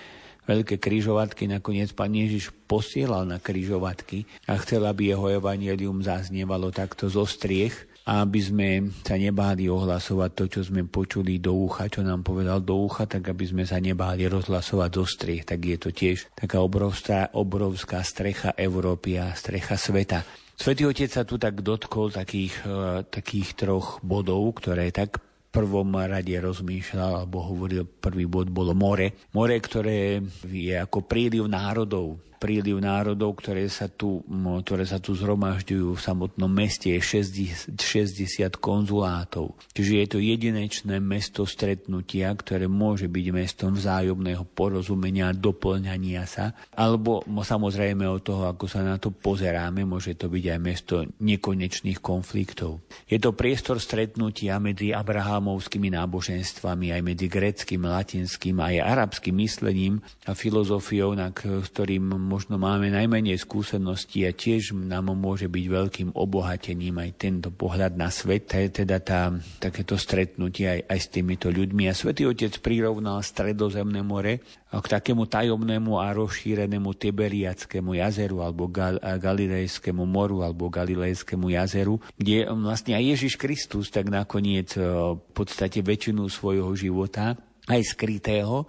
[0.48, 1.52] veľké kryžovatky.
[1.52, 7.86] Nakoniec pán Ježiš posielal na kryžovatky a chcel, aby jeho evanielium zaznievalo takto zo striech
[8.08, 8.70] aby sme
[9.04, 13.28] sa nebáli ohlasovať to, čo sme počuli do ucha, čo nám povedal do ucha, tak
[13.28, 15.44] aby sme sa nebáli rozhlasovať zo striech.
[15.44, 20.24] Tak je to tiež taká obrovská, obrovská strecha Európy a strecha sveta.
[20.56, 25.20] Svetý Otec sa tu tak dotkol takých, uh, takých troch bodov, ktoré tak
[25.58, 29.18] prvom rade rozmýšľal alebo hovoril, prvý bod bolo more.
[29.34, 34.22] More, ktoré je ako príliv národov, príliv národov, ktoré sa tu,
[34.64, 39.58] ktoré sa tu zhromažďujú v samotnom meste, je 60, 60 konzulátov.
[39.74, 47.26] Čiže je to jedinečné mesto stretnutia, ktoré môže byť mestom vzájomného porozumenia, doplňania sa, alebo
[47.26, 52.86] samozrejme od toho, ako sa na to pozeráme, môže to byť aj mesto nekonečných konfliktov.
[53.10, 60.00] Je to priestor stretnutia medzi abrahámovskými náboženstvami, aj medzi greckým, latinským, aj arabským myslením
[60.30, 67.00] a filozofiou, na ktorým možno máme najmenej skúseností a tiež nám môže byť veľkým obohatením
[67.00, 69.32] aj tento pohľad na svet, teda tá,
[69.64, 71.88] takéto stretnutie aj, aj s týmito ľuďmi.
[71.88, 79.00] A Svetý Otec prirovnal Stredozemné more k takému tajomnému a rozšírenému Tiberiackému jazeru alebo Gal-
[79.00, 84.84] Galilejskému moru alebo Galilejskému jazeru, kde vlastne aj Ježiš Kristus tak nakoniec e,
[85.16, 87.40] v podstate väčšinu svojho života
[87.72, 88.68] aj skrytého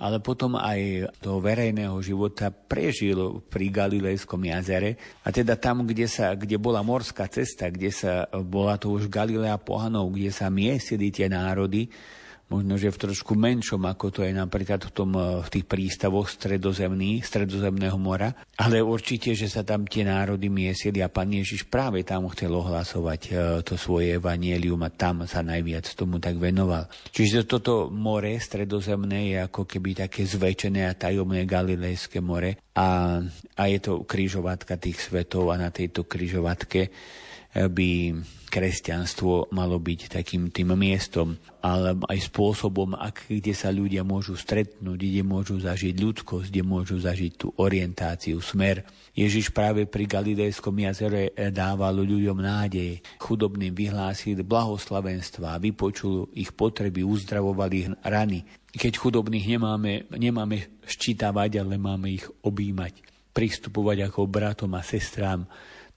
[0.00, 4.96] ale potom aj toho verejného života prežil pri Galilejskom jazere.
[5.20, 9.60] A teda tam, kde, sa, kde bola morská cesta, kde sa bola to už Galilea
[9.60, 11.92] pohanov, kde sa miestili tie národy,
[12.50, 17.22] možno, že v trošku menšom, ako to je napríklad v, tom, v tých prístavoch stredozemných,
[17.22, 22.26] stredozemného mora, ale určite, že sa tam tie národy miesili a pán Ježiš práve tam
[22.34, 23.30] chcel ohlasovať e,
[23.62, 26.90] to svoje evanielium a tam sa najviac tomu tak venoval.
[27.14, 33.22] Čiže toto more stredozemné je ako keby také zväčšené a tajomné galilejské more a,
[33.56, 36.90] a je to križovatka tých svetov a na tejto križovatke
[37.50, 37.90] by
[38.50, 44.98] kresťanstvo malo byť takým tým miestom, ale aj spôsobom, ak, kde sa ľudia môžu stretnúť,
[44.98, 48.82] kde môžu zažiť ľudskosť, kde môžu zažiť tú orientáciu, smer.
[49.14, 57.70] Ježiš práve pri Galilejskom jazere dával ľuďom nádej, chudobným vyhlásil blahoslavenstva, vypočul ich potreby, uzdravoval
[57.70, 58.42] ich rany.
[58.74, 65.46] Keď chudobných nemáme, nemáme ščítavať, ale máme ich objímať, pristupovať ako bratom a sestrám,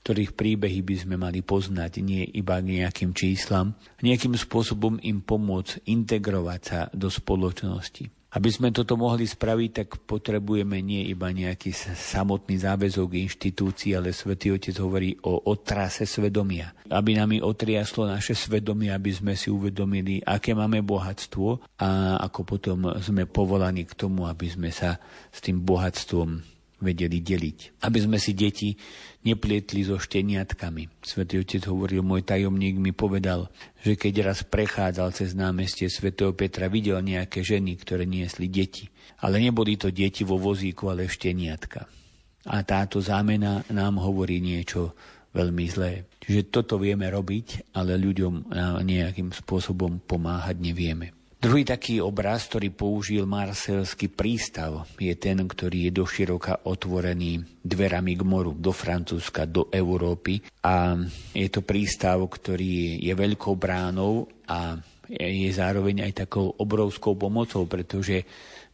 [0.03, 6.61] ktorých príbehy by sme mali poznať nie iba nejakým číslam, nejakým spôsobom im pomôcť integrovať
[6.61, 8.11] sa do spoločnosti.
[8.33, 14.49] Aby sme toto mohli spraviť, tak potrebujeme nie iba nejaký samotný záväzok inštitúcií, ale Svetý
[14.49, 16.73] Otec hovorí o otrase svedomia.
[16.89, 22.89] Aby nám otriaslo naše svedomie, aby sme si uvedomili, aké máme bohatstvo a ako potom
[23.05, 24.97] sme povolaní k tomu, aby sme sa
[25.29, 26.52] s tým bohatstvom
[26.83, 27.79] vedeli deliť.
[27.87, 28.75] Aby sme si deti
[29.23, 30.99] neplietli so šteniatkami.
[30.99, 33.47] Svetý otec hovoril, môj tajomník mi povedal,
[33.79, 38.91] že keď raz prechádzal cez námestie svätého Petra, videl nejaké ženy, ktoré niesli deti.
[39.23, 41.87] Ale neboli to deti vo vozíku, ale šteniatka.
[42.51, 44.91] A táto zámena nám hovorí niečo
[45.31, 46.11] veľmi zlé.
[46.19, 48.51] Čiže toto vieme robiť, ale ľuďom
[48.83, 51.22] nejakým spôsobom pomáhať nevieme.
[51.43, 58.23] Druhý taký obraz, ktorý použil Marselský prístav, je ten, ktorý je doširoka otvorený dverami k
[58.23, 60.39] moru, do Francúzska, do Európy.
[60.63, 60.95] A
[61.35, 64.79] je to prístav, ktorý je veľkou bránou a
[65.11, 68.23] je zároveň aj takou obrovskou pomocou, pretože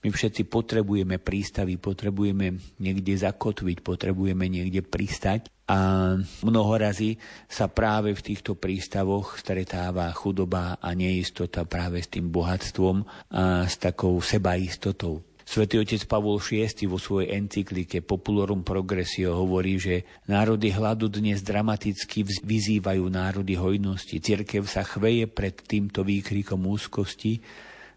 [0.06, 7.14] my všetci potrebujeme prístavy, potrebujeme niekde zakotviť, potrebujeme niekde pristať a mnoho razy
[7.46, 13.78] sa práve v týchto prístavoch stretáva chudoba a neistota práve s tým bohatstvom a s
[13.78, 15.22] takou sebaistotou.
[15.50, 22.22] Svetý otec Pavol VI vo svojej encyklike Populorum Progressio hovorí, že národy hladu dnes dramaticky
[22.22, 24.22] vyzývajú národy hojnosti.
[24.22, 27.42] Cirkev sa chveje pred týmto výkrikom úzkosti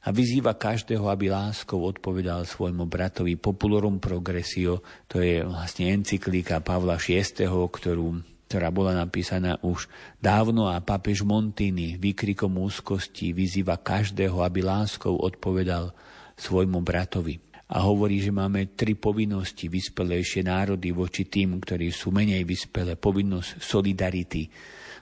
[0.02, 6.98] a vyzýva každého, aby láskou odpovedal svojmu bratovi Populorum Progressio, to je vlastne encyklika Pavla
[6.98, 9.88] VI, ktorú ktorá bola napísaná už
[10.20, 15.96] dávno a pápež Montini výkrikom úzkosti vyzýva každého, aby láskou odpovedal
[16.36, 17.40] svojmu bratovi.
[17.72, 23.00] A hovorí, že máme tri povinnosti vyspelejšie národy voči tým, ktorí sú menej vyspelé.
[23.00, 24.52] Povinnosť solidarity,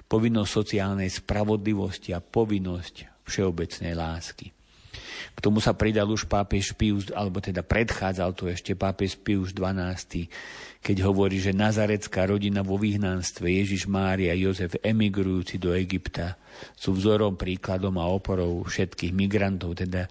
[0.06, 4.59] povinnosť sociálnej spravodlivosti a povinnosť všeobecnej lásky.
[5.40, 10.28] Tomu sa pridal už pápež Pius, alebo teda predchádzal to ešte pápež Pius XII,
[10.80, 16.36] keď hovorí, že nazarecká rodina vo vyhnanstve Ježiš Mária Jozef emigrujúci do Egypta
[16.76, 20.08] sú vzorom, príkladom a oporou všetkých migrantov, teda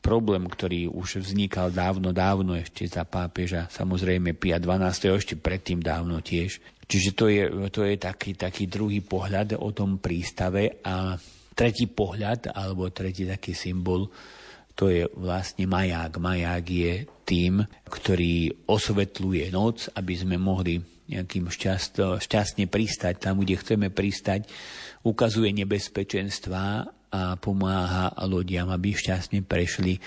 [0.00, 5.12] problém, ktorý už vznikal dávno, dávno ešte za pápeža, samozrejme Pia 12.
[5.12, 6.60] ešte predtým dávno tiež.
[6.90, 11.14] Čiže to je, to je taký, taký druhý pohľad o tom prístave a
[11.54, 14.10] tretí pohľad, alebo tretí taký symbol
[14.80, 16.16] to je vlastne maják.
[16.16, 20.80] Maják je tým, ktorý osvetľuje noc, aby sme mohli
[21.12, 24.48] nejakým šťast, šťastne pristať tam, kde chceme pristať,
[25.04, 30.00] ukazuje nebezpečenstva a pomáha lodiam, aby šťastne prešli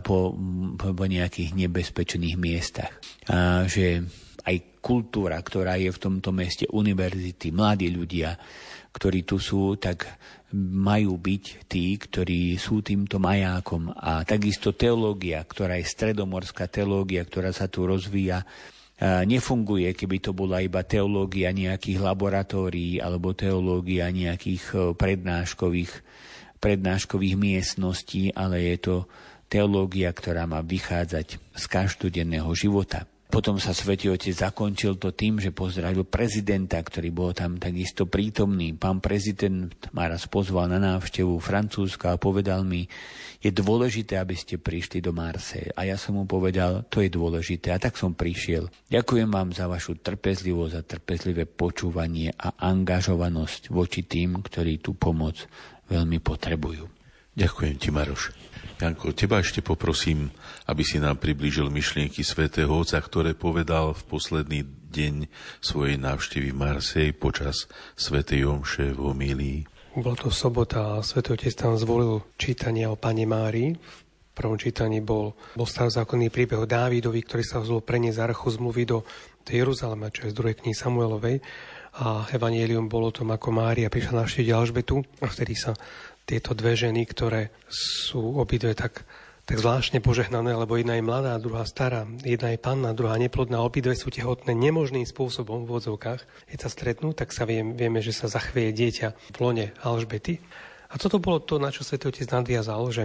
[0.00, 0.32] po,
[0.78, 2.94] po nejakých nebezpečných miestach.
[3.28, 4.08] A že
[4.46, 8.40] aj kultúra, ktorá je v tomto meste, univerzity, mladí ľudia,
[8.88, 10.08] ktorí tu sú, tak
[10.56, 13.92] majú byť tí, ktorí sú týmto majákom.
[13.92, 18.48] A takisto teológia, ktorá je stredomorská teológia, ktorá sa tu rozvíja,
[19.02, 25.92] nefunguje, keby to bola iba teológia nejakých laboratórií alebo teológia nejakých prednáškových,
[26.58, 28.96] prednáškových miestností, ale je to
[29.46, 33.06] teológia, ktorá má vychádzať z každodenného života.
[33.28, 38.72] Potom sa Svetý Otec zakončil to tým, že pozdravil prezidenta, ktorý bol tam takisto prítomný.
[38.72, 42.88] Pán prezident ma raz pozval na návštevu Francúzska a povedal mi,
[43.44, 45.68] je dôležité, aby ste prišli do Marseille.
[45.76, 47.76] A ja som mu povedal, to je dôležité.
[47.76, 48.72] A tak som prišiel.
[48.88, 55.44] Ďakujem vám za vašu trpezlivosť a trpezlivé počúvanie a angažovanosť voči tým, ktorí tú pomoc
[55.92, 56.88] veľmi potrebujú.
[57.36, 58.47] Ďakujem ti, Maroš.
[58.78, 60.30] Janko, teba ešte poprosím,
[60.70, 64.62] aby si nám priblížil myšlienky svätého Otca, ktoré povedal v posledný
[64.94, 65.26] deň
[65.58, 67.66] svojej návštevy Marsej počas
[67.98, 69.58] svätej Omše v Homílii.
[69.98, 73.74] Bola to sobota a svätý Otec tam zvolil čítanie o Pane Mári.
[73.74, 78.86] V prvom čítaní bol, bol starozákonný príbeh o Dávidovi, ktorý sa vzol preniesť archu zmluvy
[78.86, 79.02] do,
[79.42, 81.42] do Jeruzalema, čo je z druhej knihy Samuelovej.
[81.98, 85.74] A evanielium bolo o tom, ako Mária prišla navštíviť Alžbetu a vtedy sa
[86.28, 89.08] tieto dve ženy, ktoré sú obidve tak,
[89.48, 93.96] tak zvláštne požehnané, lebo jedna je mladá, druhá stará, jedna je panna, druhá neplodná, obidve
[93.96, 96.20] sú tehotné nemožným spôsobom v vodzovkách.
[96.52, 100.36] Keď sa stretnú, tak sa viem, vieme, že sa zachvieje dieťa v lone Alžbety.
[100.92, 103.04] A toto bolo to, na čo Svetý Otec nadviazal, že,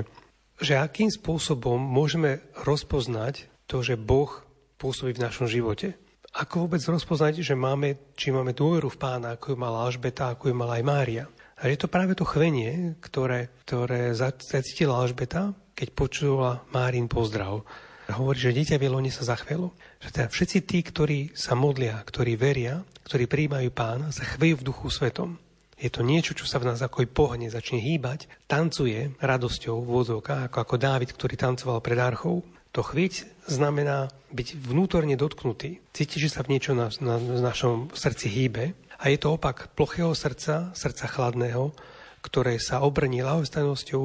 [0.59, 4.43] že akým spôsobom môžeme rozpoznať to, že Boh
[4.75, 5.95] pôsobí v našom živote.
[6.35, 10.51] Ako vôbec rozpoznať, že máme, či máme dôveru v pána, ako ju mala Alžbeta, ako
[10.51, 11.23] ju mala aj Mária.
[11.63, 17.63] A je to práve to chvenie, ktoré, ktoré zacítila Alžbeta, keď počula Márin pozdrav.
[18.11, 19.71] Hovorí, že dieťa v sa zachvelo.
[20.03, 24.67] Že teda všetci tí, ktorí sa modlia, ktorí veria, ktorí príjmajú pána, sa chvejú v
[24.67, 25.39] duchu svetom.
[25.79, 30.51] Je to niečo, čo sa v nás ako pohne, začne hýbať, tancuje radosťou v vozovkách,
[30.51, 32.43] ako, ako Dávid, ktorý tancoval pred archou.
[32.75, 35.79] To chvieť znamená byť vnútorne dotknutý.
[35.95, 39.75] Cíti, že sa v niečo na, na, v našom srdci hýbe a je to opak
[39.75, 41.75] plochého srdca, srdca chladného,
[42.23, 44.03] ktoré sa obrní ľahostajnosťou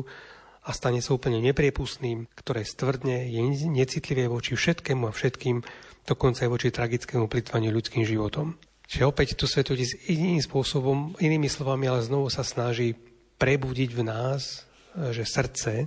[0.66, 5.62] a stane sa úplne nepriepustným, ktoré stvrdne, je necitlivé voči všetkému a všetkým,
[6.02, 8.58] dokonca aj voči tragickému plitvaniu ľudským životom.
[8.90, 12.98] Čiže opäť tu svetotec iným spôsobom, inými slovami, ale znovu sa snaží
[13.38, 14.66] prebudiť v nás,
[15.14, 15.86] že srdce,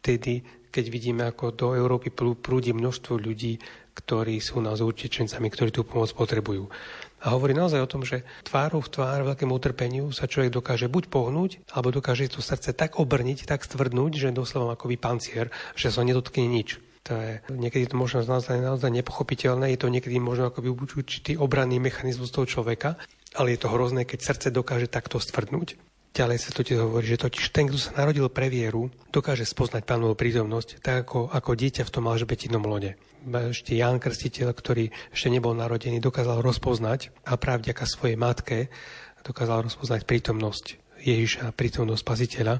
[0.00, 0.40] vtedy,
[0.72, 3.60] keď vidíme, ako do Európy prúdi množstvo ľudí,
[3.98, 6.70] ktorí sú nás utečencami, ktorí tú pomoc potrebujú.
[7.18, 11.10] A hovorí naozaj o tom, že tvárou v tvár veľkému utrpeniu sa človek dokáže buď
[11.10, 16.06] pohnúť, alebo dokáže to srdce tak obrniť, tak stvrdnúť, že doslova akoby pancier, že sa
[16.06, 16.78] nedotkne nič.
[17.10, 21.80] To je, niekedy to možno naozaj, naozaj nepochopiteľné, je to niekedy možno akoby určitý obranný
[21.80, 23.00] mechanizmus toho človeka,
[23.34, 25.80] ale je to hrozné, keď srdce dokáže takto stvrdnúť.
[26.16, 29.86] Ďalej sa to tiež hovorí, že totiž ten, kto sa narodil pre vieru, dokáže spoznať
[29.86, 32.98] pánovú prítomnosť, tak ako, ako dieťa v tom alžbetinom lode.
[33.28, 38.72] Ešte Ján Krstiteľ, ktorý ešte nebol narodený, dokázal rozpoznať a práve svojej matke
[39.26, 40.66] dokázal rozpoznať prítomnosť
[41.04, 42.56] Ježiša, prítomnosť Spasiteľa,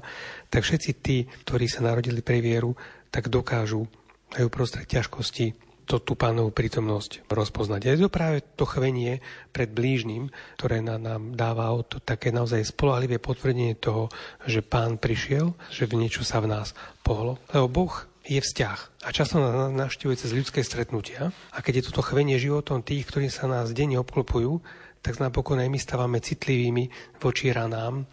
[0.47, 2.77] tak všetci tí, ktorí sa narodili pre vieru,
[3.09, 3.89] tak dokážu
[4.37, 7.89] aj uprostred ťažkosti to tú pánovú prítomnosť rozpoznať.
[7.89, 10.29] Je to práve to chvenie pred blížnym,
[10.61, 14.13] ktoré na nám dáva to také naozaj spolahlivé potvrdenie toho,
[14.45, 17.41] že pán prišiel, že v niečo sa v nás pohlo.
[17.49, 22.05] Lebo Boh je vzťah a často nás navštevuje cez ľudské stretnutia a keď je toto
[22.05, 24.61] chvenie životom tých, ktorí sa nás denne obklopujú,
[25.01, 28.05] tak napokon aj my stávame citlivými voči ranám,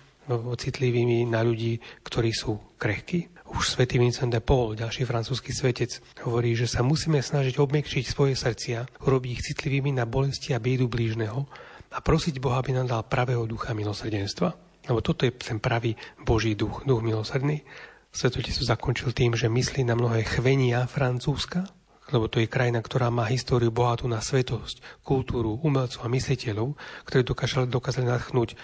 [0.57, 6.59] citlivými na ľudí, ktorí sú krehkí, už svätý Vincent de Paul, ďalší francúzsky svetec, hovorí,
[6.59, 11.47] že sa musíme snažiť obmekčiť svoje srdcia, urobiť ich citlivými na bolesti a biedu blížneho
[11.95, 14.49] a prosiť Boha, aby nám dal pravého ducha milosrdenstva.
[14.87, 17.63] Lebo toto je ten pravý Boží duch, duch milosrdný.
[18.15, 21.67] Svetotec zakončil tým, že myslí na mnohé chvenia Francúzska,
[22.15, 27.27] lebo to je krajina, ktorá má históriu bohatú na svetosť, kultúru, umelcov a mysliteľov, ktorí
[27.27, 28.55] dokázali, dokázali natchnúť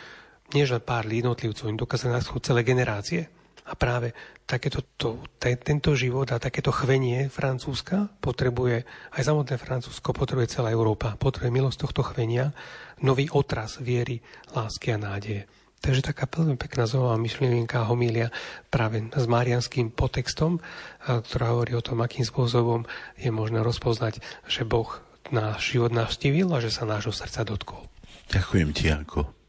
[0.55, 3.21] nie pár jednotlivcov, im dokázali natchnúť celé generácie.
[3.63, 4.11] A práve
[4.47, 8.85] takéto, to, te, tento život a takéto chvenie Francúzska potrebuje,
[9.17, 12.53] aj samotné Francúzsko potrebuje celá Európa, potrebuje milosť tohto chvenia,
[13.01, 14.21] nový otras viery,
[14.53, 15.49] lásky a nádeje.
[15.83, 18.31] Takže taká veľmi pekná zaujímavá myšlienka homília
[18.71, 20.63] práve s marianským potextom,
[21.03, 22.87] ktorá hovorí o tom, akým spôsobom
[23.19, 24.87] je možné rozpoznať, že Boh
[25.35, 27.91] náš život navštívil a že sa nášho srdca dotkol.
[28.31, 29.42] Ďakujem ti, Janko.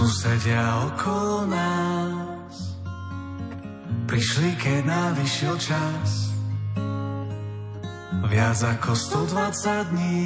[0.00, 2.72] Susedia okolo nás.
[4.08, 6.32] Prišli, keď navyšiel čas.
[8.24, 10.24] Viac ako 120 dní.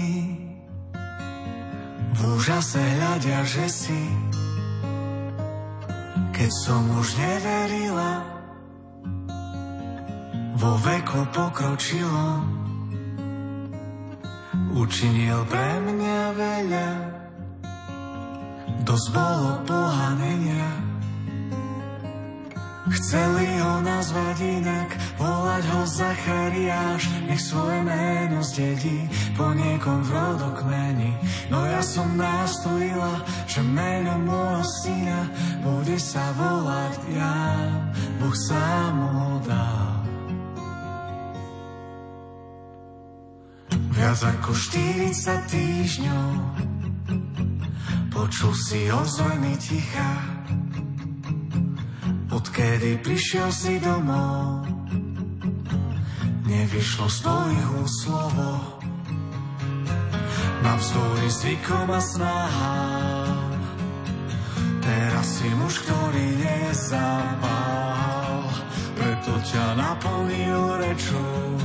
[2.14, 4.02] V úžase hľadia, že si.
[6.30, 8.22] Keď som už neverila
[10.54, 12.46] vo veku pokročilo.
[14.70, 17.13] Učinil pre mňa veľa
[18.84, 20.84] Dosť bolo pohanenia
[22.84, 31.16] Chceli ho nazvať inak, volať ho Zachariáš, nech svoje meno zdedí po niekom v rodokmeni.
[31.48, 35.20] No ja som nastojila, že meno môjho syna
[35.64, 37.72] bude sa volať Ján,
[38.20, 39.88] Boh sám ho dal.
[43.96, 45.08] Viac ako 40
[45.48, 46.73] týždňov
[48.14, 50.22] Počul si ozveny ticha,
[52.30, 54.70] odkedy prišiel si domov.
[56.46, 58.78] Nevyšlo z tvojich slovo,
[60.62, 63.58] navzdory zvykom a snahám.
[64.78, 68.46] Teraz si muž, ktorý nezával,
[68.94, 71.58] preto ťa naplnil rečou.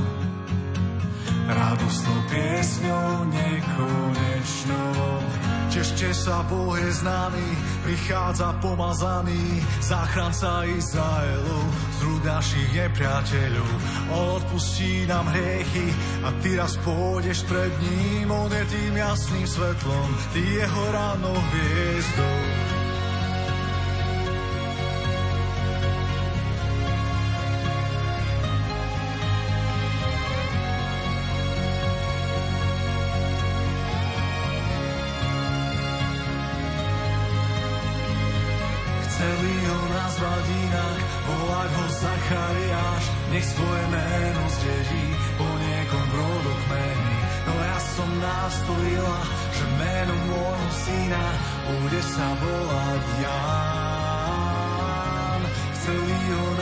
[1.46, 5.30] Radostnou piesňou nekonečnou.
[5.70, 7.46] Tešte sa, Boh je známy,
[7.88, 11.60] prichádza pomazaný, záchranca Izraelu,
[11.96, 13.70] z rúd našich nepriateľov.
[14.12, 15.88] On odpustí nám hriechy
[16.20, 22.79] a ty raz pôjdeš pred ním, on je tým jasným svetlom, ty jeho ráno hviezdou.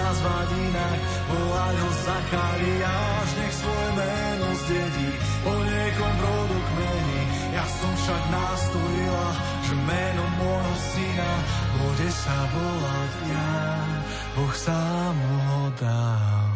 [0.09, 0.99] Nazvať inak,
[1.29, 5.11] volať ho Zachariáš, nech svoje meno zdedí
[5.45, 7.21] po niekom v rodokmeni.
[7.53, 9.29] Ja som však nastojila,
[9.69, 11.33] že meno môjho syna
[11.77, 13.91] bude sa volať Ján.
[14.33, 16.49] Boh sám ho dal.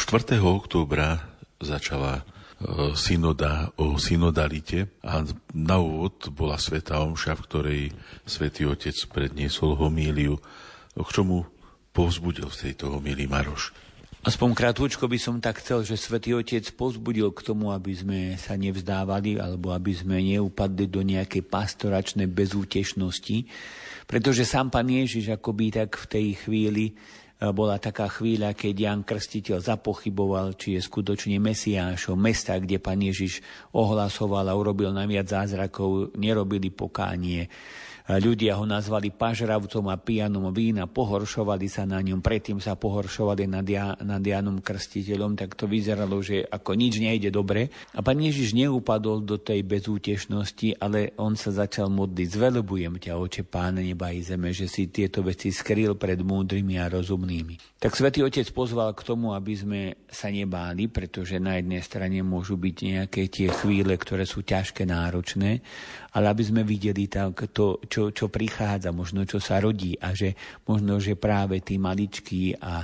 [0.00, 0.40] 4.
[0.40, 1.28] októbra
[1.60, 2.24] začala
[2.96, 5.20] synoda o synodalite a
[5.52, 7.80] na úvod bola Sveta Omša, v ktorej
[8.24, 10.40] Svetý Otec predniesol homíliu.
[10.96, 11.44] K čomu
[11.92, 13.76] povzbudil v tejto homílii Maroš?
[14.26, 18.58] Aspoň krátko by som tak chcel, že Svetý Otec povzbudil k tomu, aby sme sa
[18.58, 23.46] nevzdávali alebo aby sme neupadli do nejakej pastoračnej bezútešnosti,
[24.08, 26.98] pretože sám pán Ježiš akoby tak v tej chvíli
[27.36, 32.16] bola taká chvíľa, keď Jan Krstiteľ zapochyboval, či je skutočne Mesiášom.
[32.16, 33.44] Mesta, kde pán Ježiš
[33.76, 37.52] ohlasoval a urobil najviac zázrakov, nerobili pokánie.
[38.06, 43.66] Ľudia ho nazvali pažravcom a pijanom vína, pohoršovali sa na ňom, predtým sa pohoršovali nad,
[43.66, 47.74] ja, nad Janom Krstiteľom, tak to vyzeralo, že ako nič nejde dobre.
[47.98, 52.28] A pán Ježiš neupadol do tej bezútešnosti, ale on sa začal modliť.
[52.30, 56.92] Zvelebujem ťa, oče Páne neba i zeme, že si tieto veci skryl pred múdrymi a
[56.92, 57.75] rozumnými.
[57.86, 59.80] Tak Svetý Otec pozval k tomu, aby sme
[60.10, 65.62] sa nebáli, pretože na jednej strane môžu byť nejaké tie chvíle, ktoré sú ťažké, náročné,
[66.10, 70.34] ale aby sme videli tak to, čo, čo prichádza, možno čo sa rodí a že
[70.66, 72.82] možno, že práve tí maličkí a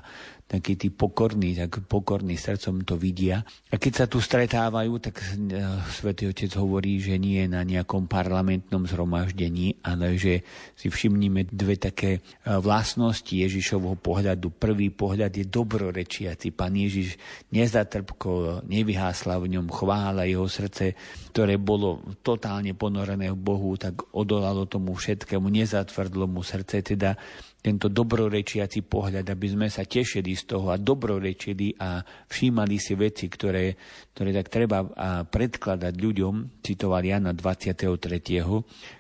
[0.52, 3.40] takí tí pokorní, tak pokorní srdcom to vidia.
[3.72, 8.84] A keď sa tu stretávajú, tak eh, svätý Otec hovorí, že nie na nejakom parlamentnom
[8.84, 10.44] zhromaždení, ale že
[10.76, 14.52] si všimnime dve také eh, vlastnosti Ježišovho pohľadu.
[14.52, 16.52] Prvý pohľad je dobrorečiaci.
[16.52, 17.16] Pán Ježiš
[17.48, 20.92] nezatrpkol, nevyhásla v ňom chvála, jeho srdce,
[21.32, 27.16] ktoré bolo totálne ponorené v Bohu, tak odolalo tomu všetkému, nezatvrdlo mu srdce, teda
[27.62, 33.30] tento dobrorečiaci pohľad, aby sme sa tešili z toho a dobrorečili a všímali si veci,
[33.30, 33.78] ktoré,
[34.10, 34.82] ktoré tak treba
[35.22, 37.86] predkladať ľuďom, citoval Jana 23.,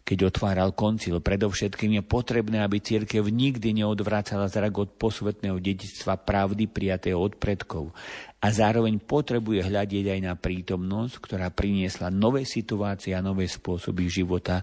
[0.06, 1.18] keď otváral koncil.
[1.18, 7.90] Predovšetkým je potrebné, aby církev nikdy neodvracala zrak od posvetného dedičstva pravdy prijatého od predkov
[8.38, 14.62] a zároveň potrebuje hľadiť aj na prítomnosť, ktorá priniesla nové situácie a nové spôsoby života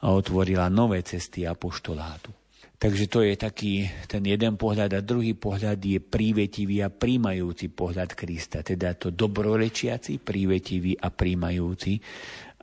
[0.00, 2.39] a otvorila nové cesty apoštolátu.
[2.80, 4.96] Takže to je taký ten jeden pohľad.
[4.96, 12.00] A druhý pohľad je prívetivý a príjmajúci pohľad Krista, teda to dobrorečiaci, prívetivý a príjmajúci,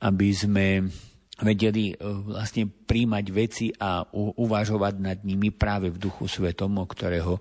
[0.01, 0.89] aby sme
[1.37, 7.37] vedeli e, vlastne príjmať veci a uvažovať nad nimi práve v duchu svetom, o ktorého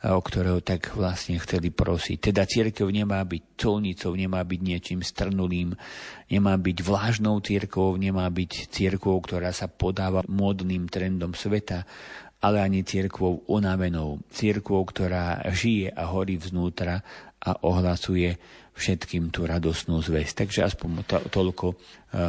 [0.00, 2.32] o ktorého tak vlastne chceli prosiť.
[2.32, 5.76] Teda církev nemá byť colnicou, nemá byť niečím strnulým,
[6.32, 11.84] nemá byť vlážnou církvou, nemá byť církvou, ktorá sa podáva módnym trendom sveta,
[12.40, 17.04] ale ani církvou unavenou, církvou, ktorá žije a horí vznútra
[17.44, 18.40] a ohlasuje
[18.72, 20.48] všetkým tú radosnú zväzť.
[20.48, 21.76] Takže aspoň to, toľko e,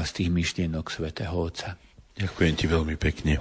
[0.03, 1.79] z tých myšlienok svätého Otca.
[2.19, 3.39] Ďakujem ti veľmi pekne.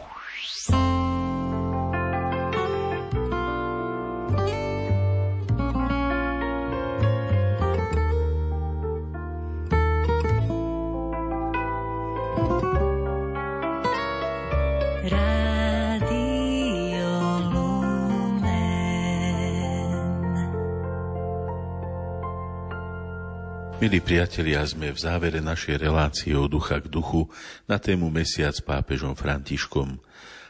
[23.81, 27.32] Milí priatelia, sme v závere našej relácie od ducha k duchu
[27.65, 29.97] na tému Mesiac s pápežom Františkom.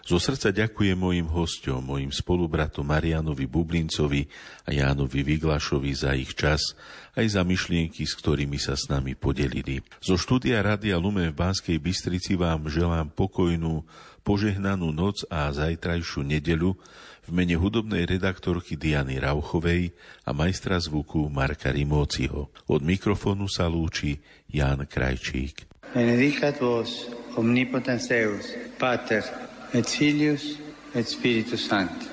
[0.01, 4.27] Zo srdca ďakujem mojim hostom, mojim spolubratom Marianovi Bublincovi
[4.65, 6.75] a Jánovi Vyglašovi za ich čas,
[7.15, 9.85] aj za myšlienky, s ktorými sa s nami podelili.
[10.01, 13.85] Zo štúdia Radia Lume v Banskej Bystrici vám želám pokojnú,
[14.25, 16.77] požehnanú noc a zajtrajšiu nedelu,
[17.21, 19.93] v mene hudobnej redaktorky Diany Rauchovej
[20.25, 22.49] a majstra zvuku Marka Rimóciho.
[22.67, 24.19] Od mikrofónu sa lúči
[24.51, 25.69] Jan Krajčík.
[25.95, 27.07] Benedicat vos,
[27.37, 30.59] omnipotens Deus, Pater, et Filius,
[30.95, 32.09] et Spiritus Sancti.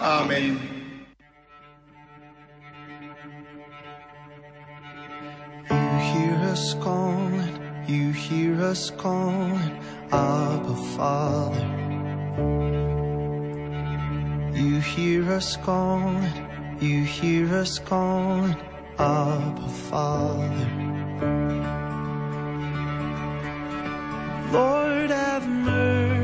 [0.00, 0.58] Amen.
[5.70, 9.80] You hear us calling, you hear us calling,
[10.12, 11.70] Abba Father.
[14.54, 16.32] You hear us calling,
[16.80, 18.56] you hear us calling,
[18.98, 20.68] Abba Father.
[24.52, 26.23] Lord have mercy,